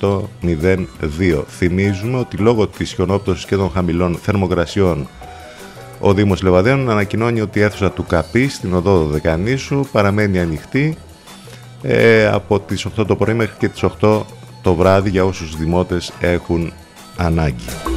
508 0.00 0.20
02. 0.42 1.44
Θυμίζουμε 1.48 2.18
ότι 2.18 2.36
λόγω 2.36 2.66
της 2.66 2.92
χιονόπτωσης 2.92 3.44
και 3.44 3.56
των 3.56 3.70
χαμηλών 3.70 4.18
θερμοκρασιών 4.22 5.08
ο 6.00 6.14
Δήμος 6.14 6.42
Λεβαδέων 6.42 6.90
ανακοινώνει 6.90 7.40
ότι 7.40 7.58
η 7.58 7.62
αίθουσα 7.62 7.90
του 7.90 8.04
ΚΑΠΗ 8.06 8.48
στην 8.48 8.74
οδό 8.74 9.04
Δεκανήσου 9.04 9.86
παραμένει 9.92 10.38
ανοιχτή 10.38 10.96
ε, 11.82 12.26
από 12.26 12.60
τις 12.60 12.86
8 12.98 13.06
το 13.06 13.16
πρωί 13.16 13.34
μέχρι 13.34 13.54
και 13.58 13.68
τις 13.68 13.84
8 14.00 14.20
το 14.62 14.74
βράδυ 14.74 15.10
για 15.10 15.24
όσους 15.24 15.56
δημότες 15.56 16.12
έχουν 16.20 16.72
ανάγκη. 17.16 17.95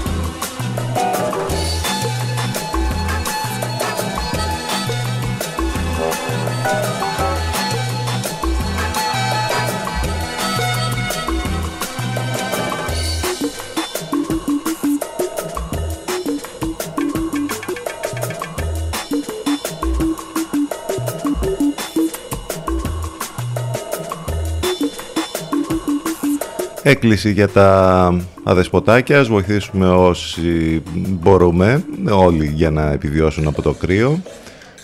Έκκληση 26.89 27.31
για 27.31 27.49
τα 27.49 28.13
αδεσποτάκια, 28.43 29.19
ας 29.19 29.27
βοηθήσουμε 29.27 29.89
όσοι 29.89 30.83
μπορούμε, 30.93 31.83
όλοι 32.09 32.51
για 32.55 32.71
να 32.71 32.91
επιβιώσουν 32.91 33.47
από 33.47 33.61
το 33.61 33.73
κρύο. 33.73 34.21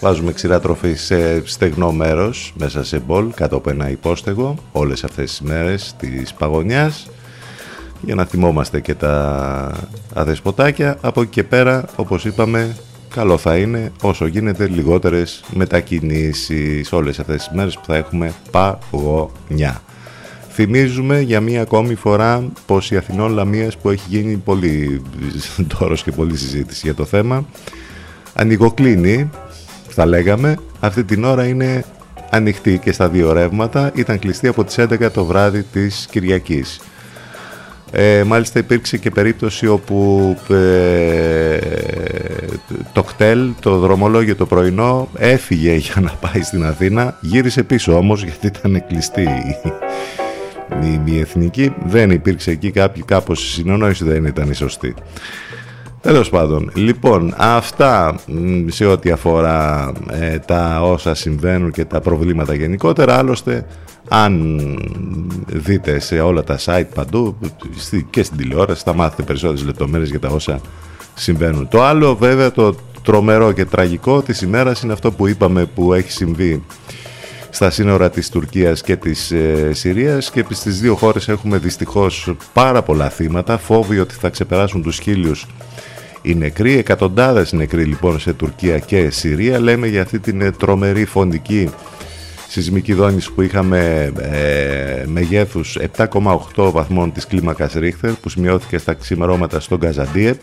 Βάζουμε 0.01 0.31
ξηρά 0.31 0.59
τροφή 0.59 0.93
σε 0.93 1.47
στεγνό 1.47 1.91
μέρος, 1.91 2.53
μέσα 2.57 2.83
σε 2.83 2.99
μπολ, 2.99 3.25
κάτω 3.33 3.55
από 3.55 3.69
ένα 3.69 3.89
υπόστεγο, 3.89 4.55
όλες 4.71 5.03
αυτές 5.03 5.29
τις 5.29 5.41
μέρες 5.41 5.95
της 5.97 6.33
παγωνιάς, 6.33 7.07
για 8.01 8.15
να 8.15 8.25
θυμόμαστε 8.25 8.79
και 8.79 8.93
τα 8.93 9.71
αδεσποτάκια. 10.13 10.97
Από 11.01 11.21
εκεί 11.21 11.31
και 11.31 11.43
πέρα, 11.43 11.85
όπως 11.95 12.25
είπαμε, 12.25 12.75
καλό 13.09 13.37
θα 13.37 13.57
είναι 13.57 13.91
όσο 14.01 14.25
γίνεται 14.25 14.67
λιγότερες 14.67 15.43
μετακινήσεις 15.53 16.91
όλες 16.91 17.19
αυτές 17.19 17.37
τις 17.37 17.55
μέρες 17.55 17.75
που 17.75 17.85
θα 17.85 17.95
έχουμε 17.95 18.33
παγωνιά. 18.51 19.81
Θυμίζουμε 20.55 21.19
για 21.19 21.41
μία 21.41 21.61
ακόμη 21.61 21.95
φορά 21.95 22.51
πως 22.65 22.91
η 22.91 22.97
Αθηνών 22.97 23.31
Λαμίας 23.33 23.77
που 23.77 23.89
έχει 23.89 24.05
γίνει 24.07 24.35
πολύ 24.35 25.01
τόρος 25.77 26.03
και 26.03 26.11
πολλή 26.11 26.37
συζήτηση 26.37 26.81
για 26.83 26.95
το 26.95 27.05
θέμα 27.05 27.45
ανοιγοκλίνει, 28.33 29.29
θα 29.87 30.05
λέγαμε, 30.05 30.55
αυτή 30.79 31.03
την 31.03 31.23
ώρα 31.23 31.45
είναι 31.45 31.83
ανοιχτή 32.29 32.77
και 32.77 32.91
στα 32.91 33.09
δύο 33.09 33.31
ρεύματα, 33.33 33.91
ήταν 33.95 34.19
κλειστή 34.19 34.47
από 34.47 34.63
τις 34.63 34.75
11 34.79 35.11
το 35.11 35.25
βράδυ 35.25 35.63
της 35.63 36.07
Κυριακής. 36.11 36.79
Ε, 37.91 38.23
μάλιστα 38.23 38.59
υπήρξε 38.59 38.97
και 38.97 39.09
περίπτωση 39.09 39.67
όπου 39.67 40.37
ε, 40.49 41.57
το 42.93 43.03
κτέλ, 43.03 43.49
το 43.59 43.77
δρομολόγιο 43.77 44.35
το 44.35 44.45
πρωινό 44.45 45.09
έφυγε 45.17 45.73
για 45.73 46.01
να 46.01 46.11
πάει 46.11 46.41
στην 46.41 46.65
Αθήνα, 46.65 47.17
γύρισε 47.21 47.63
πίσω 47.63 47.97
όμως 47.97 48.23
γιατί 48.27 48.47
ήταν 48.47 48.83
κλειστή 48.87 49.27
η, 50.83 51.01
η 51.13 51.19
εθνική 51.19 51.73
δεν 51.85 52.11
υπήρξε 52.11 52.51
εκεί 52.51 52.71
κάποιο, 52.71 53.05
κάπως 53.05 53.47
η 53.47 53.51
συνεννόηση 53.51 54.03
δεν 54.03 54.25
ήταν 54.25 54.49
η 54.49 54.53
σωστή. 54.53 54.93
Τέλος 56.01 56.29
πάντων, 56.29 56.71
λοιπόν, 56.73 57.33
αυτά 57.37 58.15
σε 58.67 58.85
ό,τι 58.85 59.11
αφορά 59.11 59.91
ε, 60.11 60.39
τα 60.39 60.81
όσα 60.81 61.13
συμβαίνουν 61.13 61.71
και 61.71 61.85
τα 61.85 62.01
προβλήματα 62.01 62.53
γενικότερα. 62.53 63.17
Άλλωστε, 63.17 63.65
αν 64.09 64.59
δείτε 65.45 65.99
σε 65.99 66.19
όλα 66.19 66.43
τα 66.43 66.57
site 66.65 66.87
παντού 66.93 67.37
και 68.09 68.23
στην 68.23 68.37
τηλεόραση, 68.37 68.83
θα 68.85 68.93
μάθετε 68.93 69.23
περισσότερες 69.23 69.65
λεπτομέρειες 69.65 70.09
για 70.09 70.19
τα 70.19 70.29
όσα 70.29 70.59
συμβαίνουν. 71.13 71.67
Το 71.67 71.83
άλλο, 71.83 72.15
βέβαια, 72.15 72.51
το 72.51 72.75
τρομερό 73.03 73.51
και 73.51 73.65
τραγικό 73.65 74.21
της 74.21 74.41
ημέρας 74.41 74.81
είναι 74.81 74.93
αυτό 74.93 75.11
που 75.11 75.27
είπαμε 75.27 75.65
που 75.65 75.93
έχει 75.93 76.11
συμβεί 76.11 76.63
στα 77.55 77.69
σύνορα 77.69 78.09
της 78.09 78.29
Τουρκίας 78.29 78.81
και 78.81 78.95
της 78.95 79.31
ε, 79.31 79.69
Συρίας 79.73 80.31
και 80.31 80.45
στις 80.49 80.79
δύο 80.79 80.95
χώρες 80.95 81.27
έχουμε 81.27 81.57
δυστυχώς 81.57 82.33
πάρα 82.53 82.81
πολλά 82.81 83.09
θύματα, 83.09 83.57
φόβοι 83.57 83.99
ότι 83.99 84.15
θα 84.15 84.29
ξεπεράσουν 84.29 84.81
τους 84.83 84.99
χίλιους 84.99 85.47
οι 86.21 86.35
νεκροί, 86.35 86.77
εκατοντάδες 86.77 87.53
νεκροί 87.53 87.83
λοιπόν 87.83 88.19
σε 88.19 88.33
Τουρκία 88.33 88.79
και 88.79 89.09
Συρία. 89.09 89.59
Λέμε 89.59 89.87
για 89.87 90.01
αυτή 90.01 90.19
την 90.19 90.41
ε, 90.41 90.51
τρομερή 90.51 91.05
φωνική 91.05 91.69
σεισμική 92.47 92.93
δόνηση 92.93 93.31
που 93.31 93.41
είχαμε 93.41 94.11
ε, 94.19 95.03
μεγέθους 95.05 95.77
7,8 95.97 96.71
βαθμών 96.71 97.11
της 97.11 97.27
κλίμακας 97.27 97.73
Ρίχτερ 97.73 98.11
που 98.11 98.29
σημειώθηκε 98.29 98.77
στα 98.77 98.93
ξημερώματα 98.93 99.59
στον 99.59 99.79
Καζαντίεπ. 99.79 100.39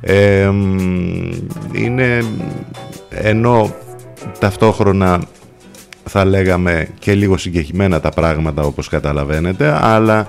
Ε, 0.00 0.50
είναι 1.72 2.24
ενώ 3.10 3.74
ταυτόχρονα 4.38 5.20
θα 6.08 6.24
λέγαμε 6.24 6.88
και 6.98 7.14
λίγο 7.14 7.36
συγκεκριμένα 7.36 8.00
τα 8.00 8.08
πράγματα 8.10 8.62
όπως 8.62 8.88
καταλαβαίνετε 8.88 9.78
αλλά 9.80 10.28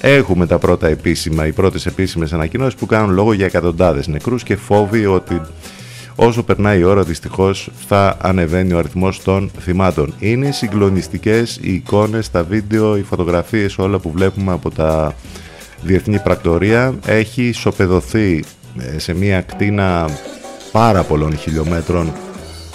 έχουμε 0.00 0.46
τα 0.46 0.58
πρώτα 0.58 0.86
επίσημα, 0.86 1.46
οι 1.46 1.52
πρώτες 1.52 1.86
επίσημες 1.86 2.32
ανακοινώσεις 2.32 2.74
που 2.74 2.86
κάνουν 2.86 3.14
λόγο 3.14 3.32
για 3.32 3.46
εκατοντάδες 3.46 4.06
νεκρούς 4.06 4.42
και 4.42 4.56
φόβοι 4.56 5.06
ότι 5.06 5.40
όσο 6.14 6.42
περνάει 6.42 6.78
η 6.78 6.82
ώρα 6.82 7.02
δυστυχώς 7.02 7.70
θα 7.86 8.16
ανεβαίνει 8.20 8.72
ο 8.72 8.78
αριθμός 8.78 9.22
των 9.22 9.50
θυμάτων. 9.60 10.14
Είναι 10.18 10.50
συγκλονιστικές 10.50 11.58
οι 11.62 11.72
εικόνες, 11.72 12.30
τα 12.30 12.42
βίντεο, 12.42 12.96
οι 12.96 13.02
φωτογραφίες, 13.02 13.78
όλα 13.78 13.98
που 13.98 14.10
βλέπουμε 14.10 14.52
από 14.52 14.70
τα 14.70 15.14
διεθνή 15.82 16.18
πρακτορία. 16.18 16.94
Έχει 17.06 17.52
σοπεδωθεί 17.52 18.44
ε, 18.78 18.98
σε 18.98 19.14
μια 19.14 19.40
κτίνα 19.40 20.08
πάρα 20.72 21.02
πολλών 21.02 21.36
χιλιόμετρων 21.36 22.12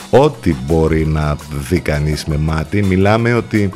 ό,τι 0.10 0.56
μπορεί 0.66 1.08
να 1.08 1.38
δει 1.70 1.80
κανείς 1.80 2.26
με 2.26 2.38
μάτι. 2.38 2.84
Μιλάμε 2.84 3.34
ότι 3.34 3.70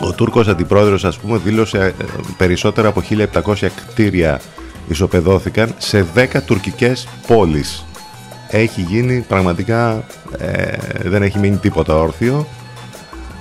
ο 0.00 0.12
Τούρκος 0.12 0.48
Αντιπρόεδρος 0.48 1.04
ας 1.04 1.18
πούμε 1.18 1.38
δήλωσε 1.38 1.78
ε, 1.78 1.92
περισσότερα 2.36 2.88
από 2.88 3.02
1700 3.44 3.54
κτίρια 3.88 4.40
ισοπεδώθηκαν 4.88 5.74
σε 5.78 6.06
10 6.14 6.26
τουρκικές 6.46 7.08
πόλεις. 7.26 7.84
Έχει 8.48 8.80
γίνει 8.80 9.24
πραγματικά, 9.28 10.04
ε, 10.38 10.76
δεν 11.02 11.22
έχει 11.22 11.38
μείνει 11.38 11.56
τίποτα 11.56 11.94
όρθιο. 11.94 12.46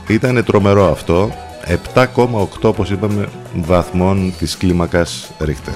Ήταν 0.08 0.44
τρομερό 0.44 0.92
αυτό. 0.92 1.32
7,8 1.94 2.46
όπως 2.62 2.90
είπαμε 2.90 3.28
βαθμών 3.54 4.34
της 4.38 4.58
κλίμακας 4.58 5.32
Ρίχτερ. 5.40 5.74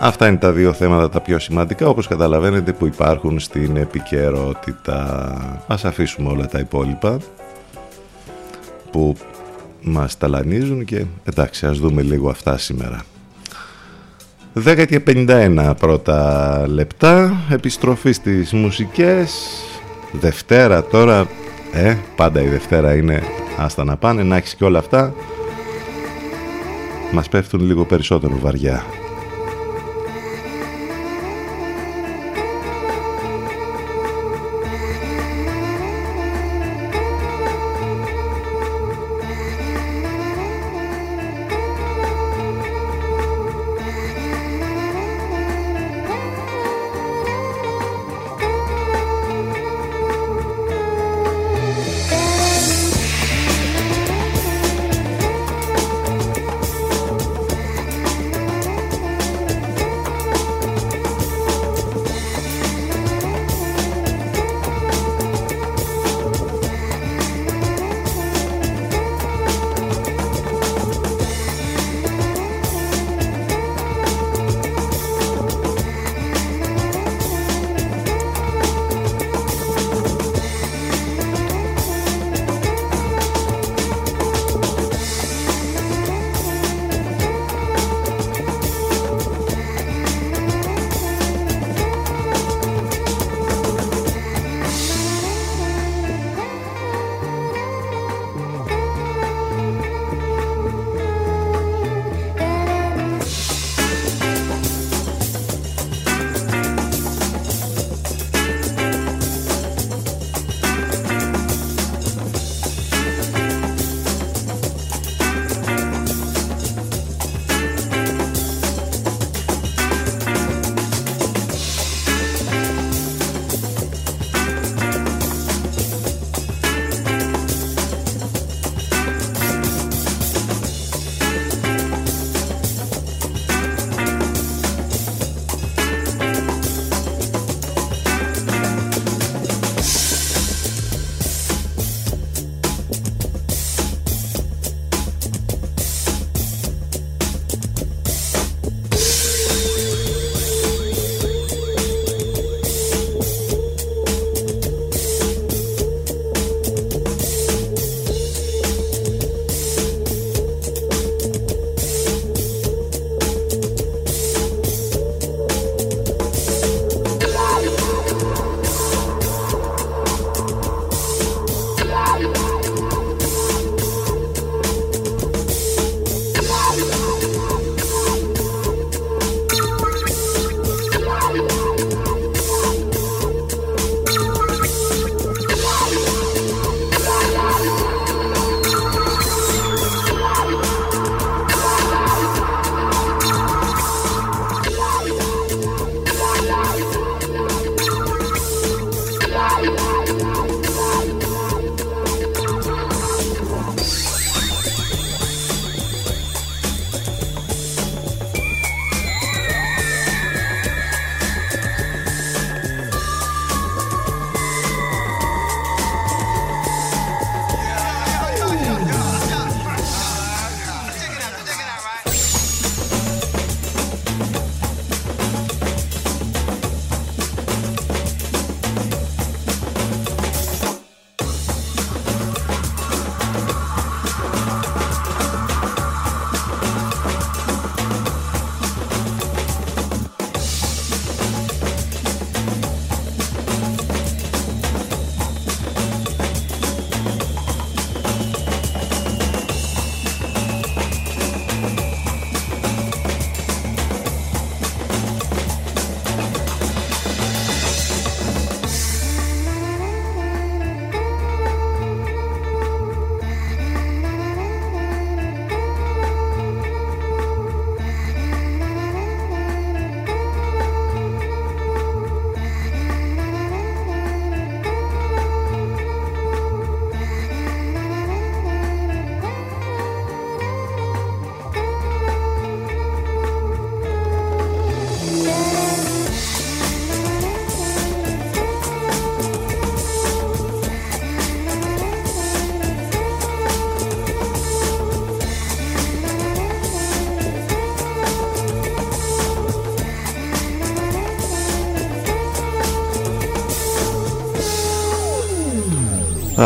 Αυτά 0.00 0.26
είναι 0.26 0.36
τα 0.36 0.52
δύο 0.52 0.72
θέματα 0.72 1.08
τα 1.08 1.20
πιο 1.20 1.38
σημαντικά 1.38 1.88
όπως 1.88 2.06
καταλαβαίνετε 2.06 2.72
που 2.72 2.86
υπάρχουν 2.86 3.40
στην 3.40 3.76
επικαιρότητα. 3.76 5.62
Ας 5.66 5.84
αφήσουμε 5.84 6.30
όλα 6.30 6.46
τα 6.46 6.58
υπόλοιπα 6.58 7.18
που 8.90 9.16
μας 9.82 10.18
ταλανίζουν 10.18 10.84
και 10.84 11.04
εντάξει 11.24 11.66
ας 11.66 11.78
δούμε 11.78 12.02
λίγο 12.02 12.30
αυτά 12.30 12.58
σήμερα. 12.58 13.04
10 14.64 14.86
και 14.88 15.02
51 15.06 15.72
πρώτα 15.78 16.62
λεπτά, 16.68 17.36
επιστροφή 17.50 18.12
στις 18.12 18.52
μουσικές, 18.52 19.60
Δευτέρα 20.12 20.84
τώρα, 20.84 21.26
ε, 21.72 21.96
πάντα 22.16 22.42
η 22.42 22.48
Δευτέρα 22.48 22.94
είναι 22.94 23.22
άστα 23.58 23.84
να 23.84 23.96
πάνε, 23.96 24.22
να 24.22 24.36
έχεις 24.36 24.54
και 24.54 24.64
όλα 24.64 24.78
αυτά, 24.78 25.14
μας 27.12 27.28
πέφτουν 27.28 27.60
λίγο 27.60 27.84
περισσότερο 27.84 28.38
βαριά. 28.38 28.84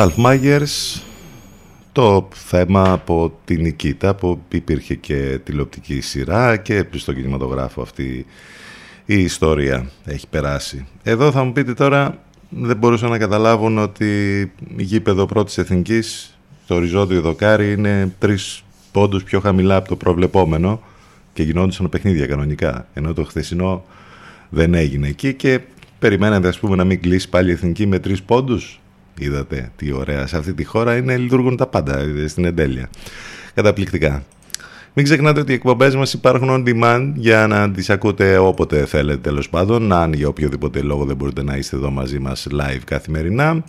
Ralph 0.01 0.27
Myers 0.27 1.01
το 1.93 2.29
θέμα 2.35 2.93
από 2.93 3.33
την 3.45 3.61
Νικήτα 3.61 4.15
που 4.15 4.41
υπήρχε 4.49 4.95
και 4.95 5.39
τηλεοπτική 5.45 6.01
σειρά 6.01 6.57
και 6.57 6.87
στο 6.93 7.13
κινηματογράφο 7.13 7.83
αυτή 7.83 8.27
η 9.05 9.23
ιστορία 9.23 9.91
έχει 10.05 10.29
περάσει. 10.29 10.87
Εδώ 11.03 11.31
θα 11.31 11.45
μου 11.45 11.53
πείτε 11.53 11.75
τώρα 11.75 12.19
δεν 12.49 12.77
μπορούσαν 12.77 13.11
να 13.11 13.19
καταλάβουν 13.19 13.79
ότι 13.79 14.41
η 14.77 14.83
γήπεδο 14.83 15.27
πρώτης 15.27 15.59
εθνικής 15.59 16.39
το 16.67 16.75
οριζόντιο 16.75 17.21
δοκάρι 17.21 17.73
είναι 17.73 18.15
τρεις 18.19 18.65
πόντους 18.93 19.23
πιο 19.23 19.41
χαμηλά 19.41 19.77
από 19.77 19.89
το 19.89 19.97
προβλεπόμενο 19.97 20.83
και 21.33 21.43
γινόντουσαν 21.43 21.89
παιχνίδια 21.89 22.27
κανονικά 22.27 22.87
ενώ 22.95 23.13
το 23.13 23.25
χθεσινό 23.25 23.85
δεν 24.49 24.75
έγινε 24.75 25.09
εκεί 25.09 25.35
και 25.35 25.61
περιμένατε 25.99 26.49
ας 26.49 26.59
πούμε 26.59 26.77
να 26.77 26.85
μην 26.85 27.01
κλείσει 27.01 27.29
πάλι 27.29 27.49
η 27.49 27.53
εθνική 27.53 27.87
με 27.87 27.99
τρεις 27.99 28.23
πόντους; 28.23 28.81
Είδατε 29.25 29.73
τι 29.77 29.93
ωραία 29.93 30.27
σε 30.27 30.37
αυτή 30.37 30.55
τη 30.55 30.65
χώρα 30.65 30.97
είναι 30.97 31.17
λειτουργούν 31.17 31.57
τα 31.57 31.67
πάντα 31.67 32.05
στην 32.27 32.45
εντέλεια 32.45 32.91
καταπληκτικά 33.55 34.23
μην 34.93 35.05
ξεχνάτε 35.05 35.41
ότι 35.41 35.53
οι 35.53 35.55
εκπομπές 35.55 35.97
μας 35.97 36.13
υπάρχουν 36.13 36.49
on 36.51 36.69
demand 36.69 37.13
για 37.15 37.47
να 37.47 37.71
τις 37.71 37.91
ακούτε 37.91 38.37
όποτε 38.37 38.85
θέλετε 38.87 39.19
τέλος 39.19 39.49
πάντων. 39.49 39.93
Αν 39.93 40.13
για 40.13 40.29
οποιοδήποτε 40.29 40.81
λόγο 40.81 41.05
δεν 41.05 41.17
μπορείτε 41.17 41.43
να 41.43 41.57
είστε 41.57 41.77
εδώ 41.77 41.91
μαζί 41.91 42.19
μας 42.19 42.47
live 42.51 42.81
καθημερινά. 42.85 43.65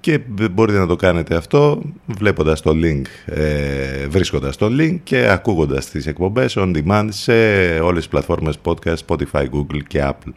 Και 0.00 0.20
μπορείτε 0.52 0.78
να 0.78 0.86
το 0.86 0.96
κάνετε 0.96 1.34
αυτό 1.36 1.82
βλέποντας 2.06 2.60
το 2.60 2.70
link, 2.74 3.02
ε, 3.24 4.06
βρίσκοντας 4.08 4.56
το 4.56 4.66
link 4.66 4.98
και 5.02 5.28
ακούγοντας 5.28 5.90
τις 5.90 6.06
εκπομπές 6.06 6.56
on 6.58 6.72
demand 6.76 7.08
σε 7.08 7.32
όλες 7.78 7.98
τις 7.98 8.08
πλατφόρμες 8.08 8.58
podcast, 8.64 8.96
Spotify, 9.06 9.44
Google 9.44 9.82
και 9.86 10.00
Apple. 10.02 10.32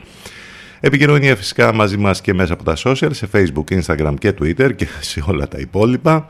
Επικοινωνία 0.85 1.35
φυσικά 1.35 1.73
μαζί 1.73 1.97
μας 1.97 2.21
και 2.21 2.33
μέσα 2.33 2.53
από 2.53 2.63
τα 2.63 2.75
social, 2.83 3.09
σε 3.11 3.29
Facebook, 3.33 3.81
Instagram 3.81 4.13
και 4.19 4.33
Twitter 4.39 4.75
και 4.75 4.87
σε 5.11 5.23
όλα 5.27 5.47
τα 5.47 5.57
υπόλοιπα. 5.57 6.29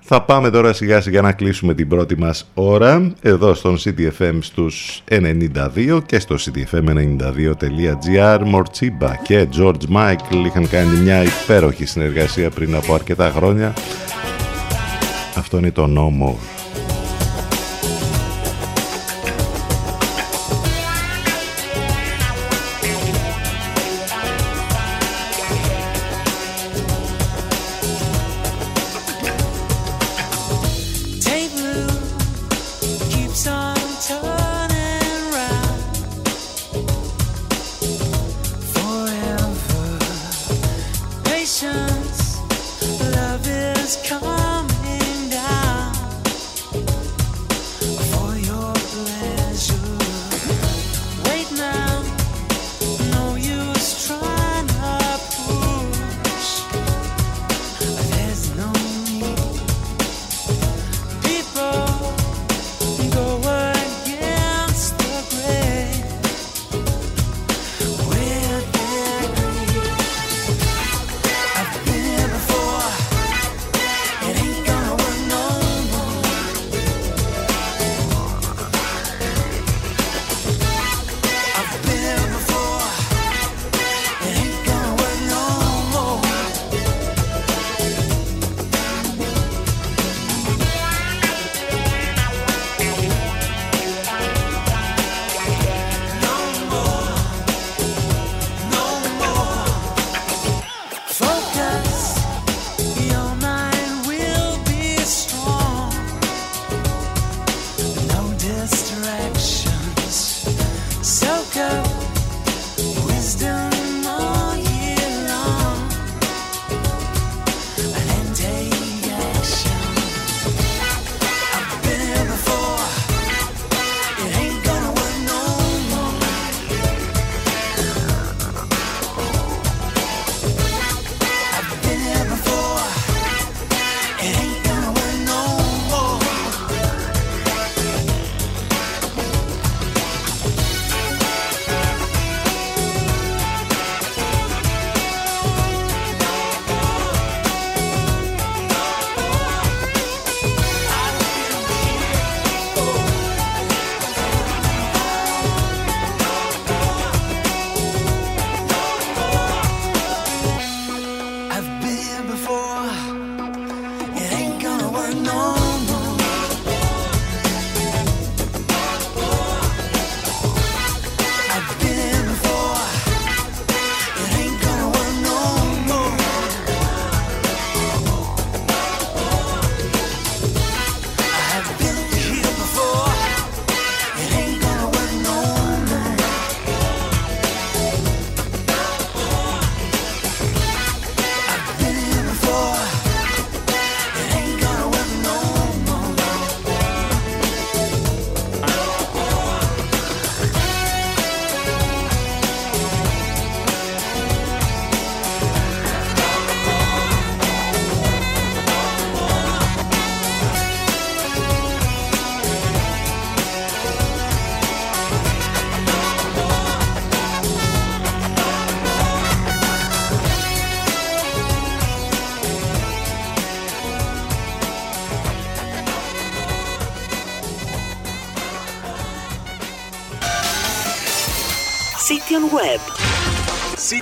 Θα 0.00 0.22
πάμε 0.22 0.50
τώρα 0.50 0.72
σιγά 0.72 1.00
σιγά 1.00 1.20
να 1.20 1.32
κλείσουμε 1.32 1.74
την 1.74 1.88
πρώτη 1.88 2.18
μας 2.18 2.50
ώρα 2.54 3.12
εδώ 3.22 3.54
στον 3.54 3.78
CTFM 3.78 4.38
στους 4.40 5.02
92 5.08 6.00
και 6.06 6.18
στο 6.18 6.36
ctfm92.gr 6.38 8.38
Μορτσίμπα 8.44 9.16
και 9.16 9.48
George 9.56 9.94
Michael 9.94 10.44
είχαν 10.46 10.68
κάνει 10.68 10.98
μια 10.98 11.22
υπέροχη 11.22 11.84
συνεργασία 11.84 12.50
πριν 12.50 12.74
από 12.74 12.94
αρκετά 12.94 13.30
χρόνια. 13.30 13.74
Αυτό 15.36 15.58
είναι 15.58 15.70
το 15.70 15.84
No 15.84 16.59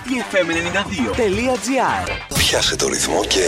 More. 0.09 0.17
cityfm92.gr 0.19 2.09
Πιάσε 2.39 2.77
το 2.77 2.89
ρυθμό 2.89 3.25
και 3.25 3.41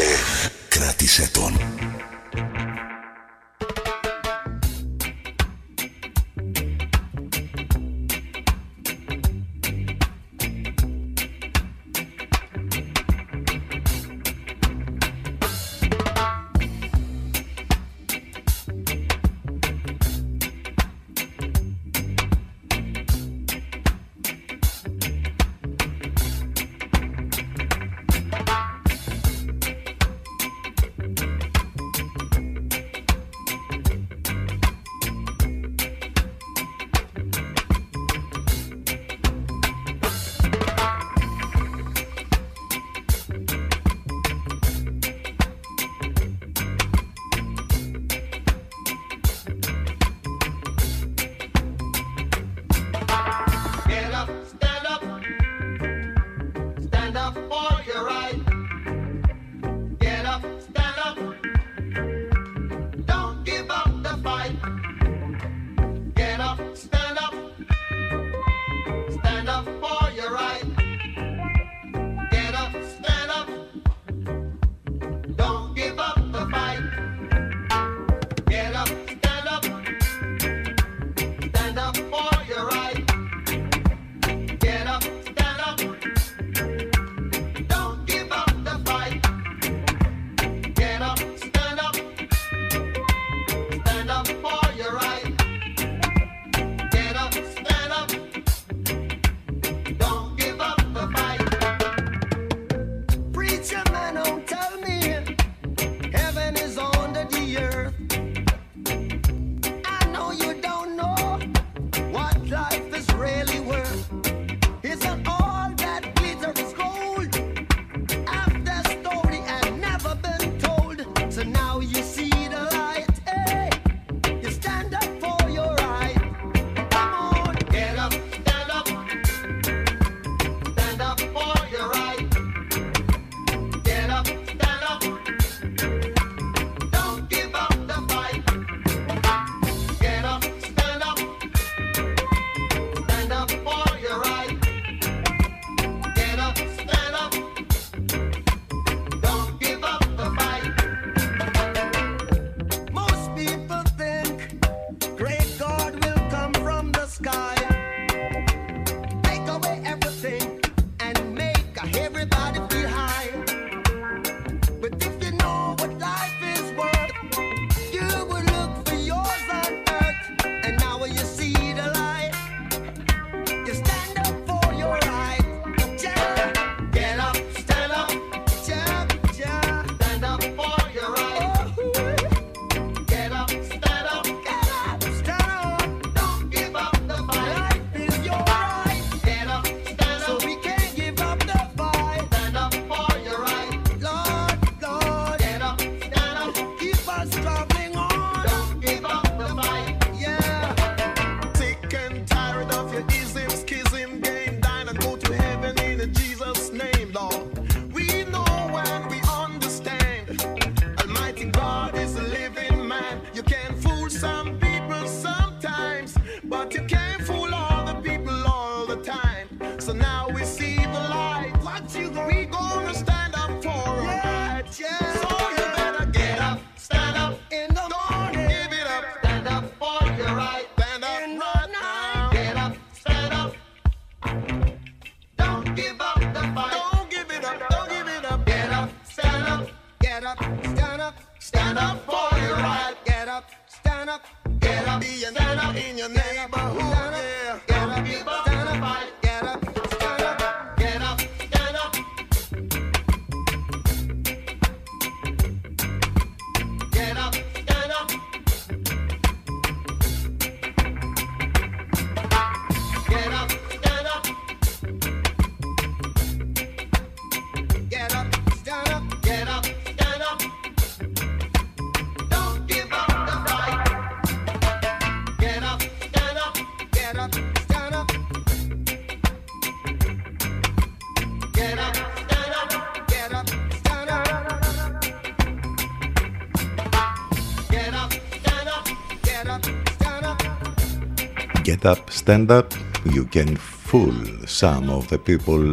stand 292.31 292.51
up, 292.61 292.73
you 293.17 293.25
can 293.37 293.51
fool 293.89 294.17
some 294.63 294.87
of 294.99 295.03
the 295.13 295.19
people 295.29 295.65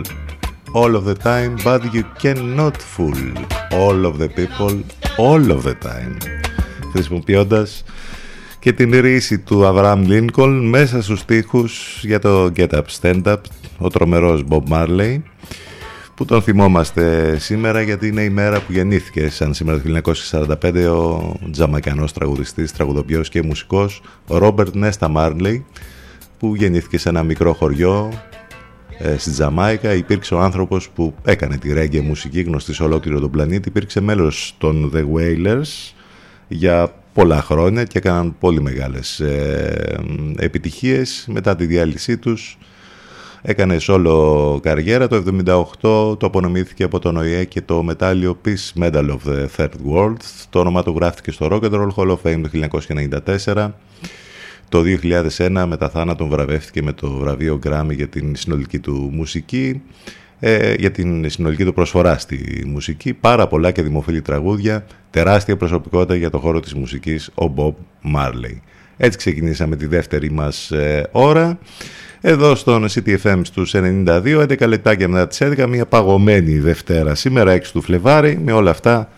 all 0.79 0.91
of 0.99 1.03
the 1.05 1.17
time, 1.31 1.53
but 1.63 1.81
you 1.95 2.03
cannot 2.23 2.75
fool 2.93 3.21
all 3.81 3.99
of 4.09 4.17
the 4.17 4.29
people 4.39 4.75
all 5.25 5.43
of 5.51 5.61
the 5.63 5.75
time. 5.89 6.17
Χρησιμοποιώντας 6.91 7.83
και 8.59 8.73
την 8.73 8.99
ρίση 8.99 9.39
του 9.39 9.65
Αβραάμ 9.65 10.05
Λίνκολν 10.05 10.69
μέσα 10.69 11.01
στους 11.01 11.19
στίχους 11.19 12.03
για 12.03 12.19
το 12.19 12.51
Get 12.55 12.69
Up 12.69 12.83
Stand 13.01 13.23
Up, 13.23 13.37
ο 13.77 13.89
τρομερός 13.89 14.43
Bob 14.49 14.63
Marley, 14.69 15.21
που 16.15 16.25
τον 16.25 16.41
θυμόμαστε 16.41 17.35
σήμερα 17.39 17.81
γιατί 17.81 18.07
είναι 18.07 18.21
η 18.21 18.29
μέρα 18.29 18.59
που 18.59 18.71
γεννήθηκε 18.71 19.29
σαν 19.29 19.53
σήμερα 19.53 19.81
το 19.81 20.01
1945 20.31 20.73
ο 20.73 21.33
Τζαμαϊκανός 21.51 22.13
τραγουδιστής, 22.13 22.71
τραγουδοποιός 22.71 23.29
και 23.29 23.41
μουσικός 23.41 24.01
Ρόμπερτ 24.27 24.75
Νέστα 24.75 25.07
Μάρλεϊ 25.07 25.65
που 26.37 26.55
γεννήθηκε 26.55 26.97
σε 26.97 27.09
ένα 27.09 27.23
μικρό 27.23 27.53
χωριό 27.53 28.13
ε, 28.99 29.17
στη 29.17 29.31
Τζαμάικα 29.31 29.93
υπήρξε 29.93 30.33
ο 30.33 30.39
άνθρωπος 30.39 30.89
που 30.89 31.13
έκανε 31.23 31.57
τη 31.57 31.73
ρέγγε 31.73 32.01
μουσική 32.01 32.41
γνωστή 32.41 32.73
σε 32.73 32.83
ολόκληρο 32.83 33.19
τον 33.19 33.31
πλανήτη. 33.31 33.69
Υπήρξε 33.69 34.01
μέλος 34.01 34.55
των 34.57 34.91
The 34.95 35.03
Wailers 35.15 35.93
για 36.47 36.93
πολλά 37.13 37.41
χρόνια 37.41 37.83
και 37.83 37.97
έκαναν 37.97 38.35
πολύ 38.39 38.61
μεγάλες 38.61 39.19
ε, 39.19 39.97
επιτυχίες 40.37 41.27
μετά 41.31 41.55
τη 41.55 41.65
διάλυσή 41.65 42.17
τους. 42.17 42.57
Έκανε 43.41 43.77
solo 43.81 44.61
καριέρα 44.61 45.07
το 45.07 45.23
1978 45.45 46.19
το 46.19 46.25
απονομήθηκε 46.25 46.83
από 46.83 46.99
τον 46.99 47.17
ΟΗΕ 47.17 47.43
και 47.43 47.61
το 47.61 47.83
μετάλλιο 47.83 48.37
Peace 48.45 48.83
Medal 48.83 49.09
of 49.09 49.29
the 49.29 49.45
Third 49.57 49.93
World. 49.93 50.17
Το 50.49 50.59
όνομα 50.59 50.83
του 50.83 50.93
γράφτηκε 50.97 51.31
στο 51.31 51.47
Rock 51.51 51.61
and 51.61 51.71
Roll 51.71 51.89
Hall 51.95 52.09
of 52.11 52.17
Fame 52.23 52.41
το 52.41 52.79
1994 53.45 53.69
το 54.69 54.83
2001 55.37 55.65
μετά 55.67 55.89
θάνατον 55.89 56.29
βραβεύτηκε 56.29 56.83
με 56.83 56.91
το 56.93 57.09
βραβείο 57.09 57.59
Grammy 57.65 57.95
για 57.95 58.07
την 58.07 58.35
συνολική 58.35 58.79
του 58.79 59.09
μουσική, 59.13 59.81
ε, 60.39 60.73
για 60.73 60.91
την 60.91 61.29
συνολική 61.29 61.65
του 61.65 61.73
προσφορά 61.73 62.17
στη 62.17 62.63
μουσική, 62.67 63.13
πάρα 63.13 63.47
πολλά 63.47 63.71
και 63.71 63.81
δημοφιλή 63.81 64.21
τραγούδια, 64.21 64.85
τεράστια 65.09 65.57
προσωπικότητα 65.57 66.15
για 66.15 66.29
το 66.29 66.37
χώρο 66.37 66.59
της 66.59 66.73
μουσικής, 66.73 67.29
ο 67.35 67.53
Bob 67.55 67.73
Marley. 68.15 68.59
Έτσι 68.97 69.17
ξεκινήσαμε 69.17 69.75
τη 69.75 69.85
δεύτερη 69.85 70.31
μας 70.31 70.71
ε, 70.71 71.09
ώρα. 71.11 71.59
Εδώ 72.21 72.55
στον 72.55 72.85
CTFM 72.89 73.39
στους 73.43 73.73
92, 73.75 74.47
11 74.47 74.67
λεπτάκια 74.67 75.07
μετά 75.07 75.27
τις 75.27 75.41
11, 75.41 75.65
μια 75.69 75.85
παγωμένη 75.85 76.59
Δευτέρα 76.59 77.15
σήμερα 77.15 77.55
6 77.55 77.61
του 77.71 77.81
Φλεβάρι, 77.81 78.39
με 78.43 78.51
όλα 78.51 78.71
αυτά 78.71 79.09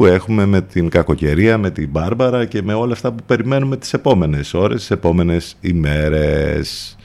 που 0.00 0.06
έχουμε 0.06 0.46
με 0.46 0.60
την 0.60 0.88
κακοκαιρία, 0.88 1.58
με 1.58 1.70
την 1.70 1.88
Μπάρμπαρα 1.88 2.44
και 2.44 2.62
με 2.62 2.74
όλα 2.74 2.92
αυτά 2.92 3.12
που 3.12 3.22
περιμένουμε 3.26 3.76
τις 3.76 3.92
επόμενες 3.92 4.54
ώρες, 4.54 4.78
τις 4.78 4.90
επόμενες 4.90 5.56
ημέρες. 5.60 6.96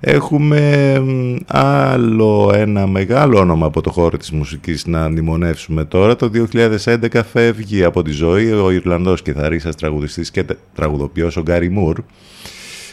Έχουμε 0.00 0.94
άλλο 1.46 2.50
ένα 2.54 2.86
μεγάλο 2.86 3.38
όνομα 3.38 3.66
από 3.66 3.80
το 3.80 3.90
χώρο 3.90 4.16
της 4.16 4.30
μουσικής 4.30 4.86
να 4.86 5.08
μνημονεύσουμε 5.08 5.84
τώρα. 5.84 6.16
Το 6.16 6.28
2011 6.28 7.22
φεύγει 7.32 7.84
από 7.84 8.02
τη 8.02 8.10
ζωή 8.10 8.52
ο 8.52 8.70
Ιρλανδός 8.70 9.22
κιθαρίστας, 9.22 9.76
τραγουδιστής 9.76 10.30
και 10.30 10.44
τραγουδοποιός 10.74 11.36
ο 11.36 11.40
Γκάρι 11.42 11.68
Μουρ 11.68 11.98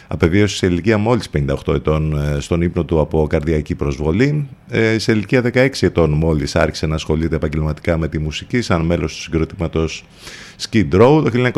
Απεβίωσε 0.08 0.56
σε 0.56 0.66
ηλικία 0.66 0.98
μόλις 0.98 1.30
58 1.66 1.74
ετών 1.74 2.18
ε, 2.18 2.40
στον 2.40 2.62
ύπνο 2.62 2.84
του 2.84 3.00
από 3.00 3.28
καρδιακή 3.28 3.76
προσβολή. 3.76 4.48
Ε, 4.70 4.98
σε 4.98 5.12
ηλικία 5.12 5.42
16 5.54 5.70
ετών 5.80 6.12
μόλις 6.12 6.56
άρχισε 6.56 6.88
να 6.88 6.96
ασχολείται 6.96 7.36
επαγγελματικά 7.36 7.98
με 7.98 8.08
τη 8.08 8.20
μουσική 8.20 8.62
σαν 8.62 8.82
μέλος 8.82 9.16
του 9.16 9.22
συγκροτήματος 9.22 10.06
Skid 10.70 10.94
Row. 10.94 11.24
Το 11.24 11.52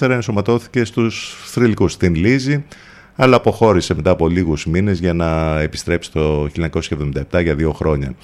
1974 0.00 0.10
ενσωματώθηκε 0.10 0.84
στους 0.84 1.36
θρηλυκούς 1.44 1.92
στην 1.92 2.14
Λίζη 2.14 2.64
αλλά 3.20 3.36
αποχώρησε 3.36 3.94
μετά 3.94 4.10
από 4.10 4.28
λίγους 4.28 4.66
μήνες 4.66 4.98
για 4.98 5.12
να 5.12 5.60
επιστρέψει 5.60 6.12
το 6.12 6.48
1977 7.30 7.42
για 7.42 7.54
δύο 7.54 7.72
χρόνια. 7.72 8.14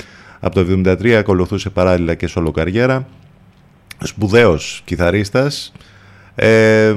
Από 0.40 0.54
το 0.54 0.80
1973 0.84 1.10
ακολουθούσε 1.10 1.70
παράλληλα 1.70 2.14
και 2.14 2.26
σολοκαριέρα. 2.26 3.06
Σπουδαίος 3.98 4.82
κιθαρίστας, 4.84 5.72
ε, 6.34 6.94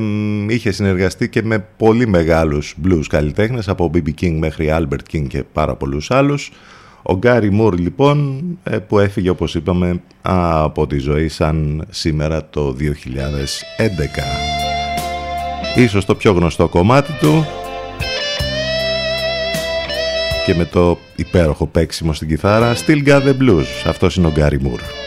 είχε 0.47 0.71
συνεργαστεί 0.71 1.29
και 1.29 1.43
με 1.43 1.65
πολύ 1.77 2.07
μεγάλους 2.07 2.75
blues 2.85 3.03
καλλιτέχνες 3.09 3.67
από 3.67 3.91
BB 3.93 4.07
King 4.21 4.37
μέχρι 4.39 4.69
Albert 4.71 5.15
King 5.15 5.27
και 5.27 5.43
πάρα 5.53 5.75
πολλούς 5.75 6.11
άλλους. 6.11 6.51
Ο 7.01 7.15
Γκάρι 7.17 7.51
Μουρ 7.51 7.79
λοιπόν 7.79 8.43
ε, 8.63 8.77
που 8.77 8.99
έφυγε 8.99 9.29
όπως 9.29 9.55
είπαμε 9.55 10.01
από 10.21 10.87
τη 10.87 10.97
ζωή 10.97 11.27
σαν 11.27 11.85
σήμερα 11.89 12.49
το 12.49 12.75
2011. 12.79 12.83
Ίσως 15.75 16.05
το 16.05 16.15
πιο 16.15 16.31
γνωστό 16.31 16.67
κομμάτι 16.67 17.11
του 17.19 17.45
και 20.45 20.55
με 20.55 20.65
το 20.65 20.97
υπέροχο 21.15 21.67
παίξιμο 21.67 22.13
στην 22.13 22.27
κιθάρα 22.27 22.75
Still 22.75 23.07
Got 23.07 23.21
The 23.21 23.33
Blues. 23.39 23.65
Αυτός 23.87 24.15
είναι 24.15 24.27
ο 24.27 24.31
Γκάρι 24.31 24.61
Μουρ. 24.61 25.06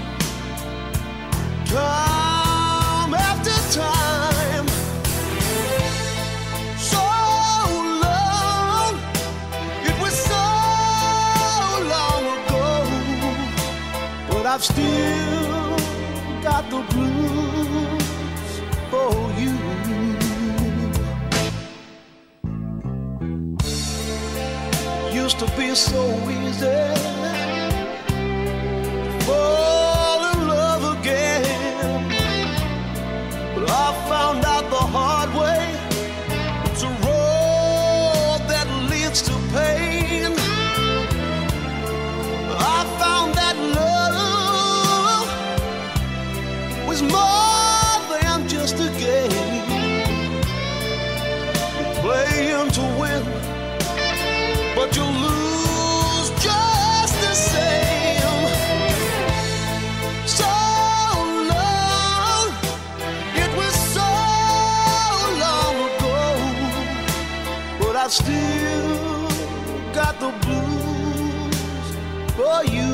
time 1.71 3.13
after 3.13 3.55
time. 3.79 4.67
So 6.77 7.03
long, 8.05 8.93
it 9.89 9.95
was 10.01 10.15
so 10.31 10.43
long 11.93 12.23
ago, 12.37 12.67
but 14.29 14.45
I've 14.45 14.63
still 14.63 15.77
got 16.43 16.63
the 16.69 16.81
blues 16.91 18.51
for 18.91 19.13
you. 19.41 19.55
Used 25.23 25.39
to 25.39 25.47
be 25.57 25.73
so 25.75 26.03
easy. 26.29 26.81
fall 29.25 29.80
I 68.03 68.07
still 68.07 69.27
got 69.93 70.19
the 70.19 70.31
blues 70.41 71.55
for 72.35 72.65
you. 72.65 72.90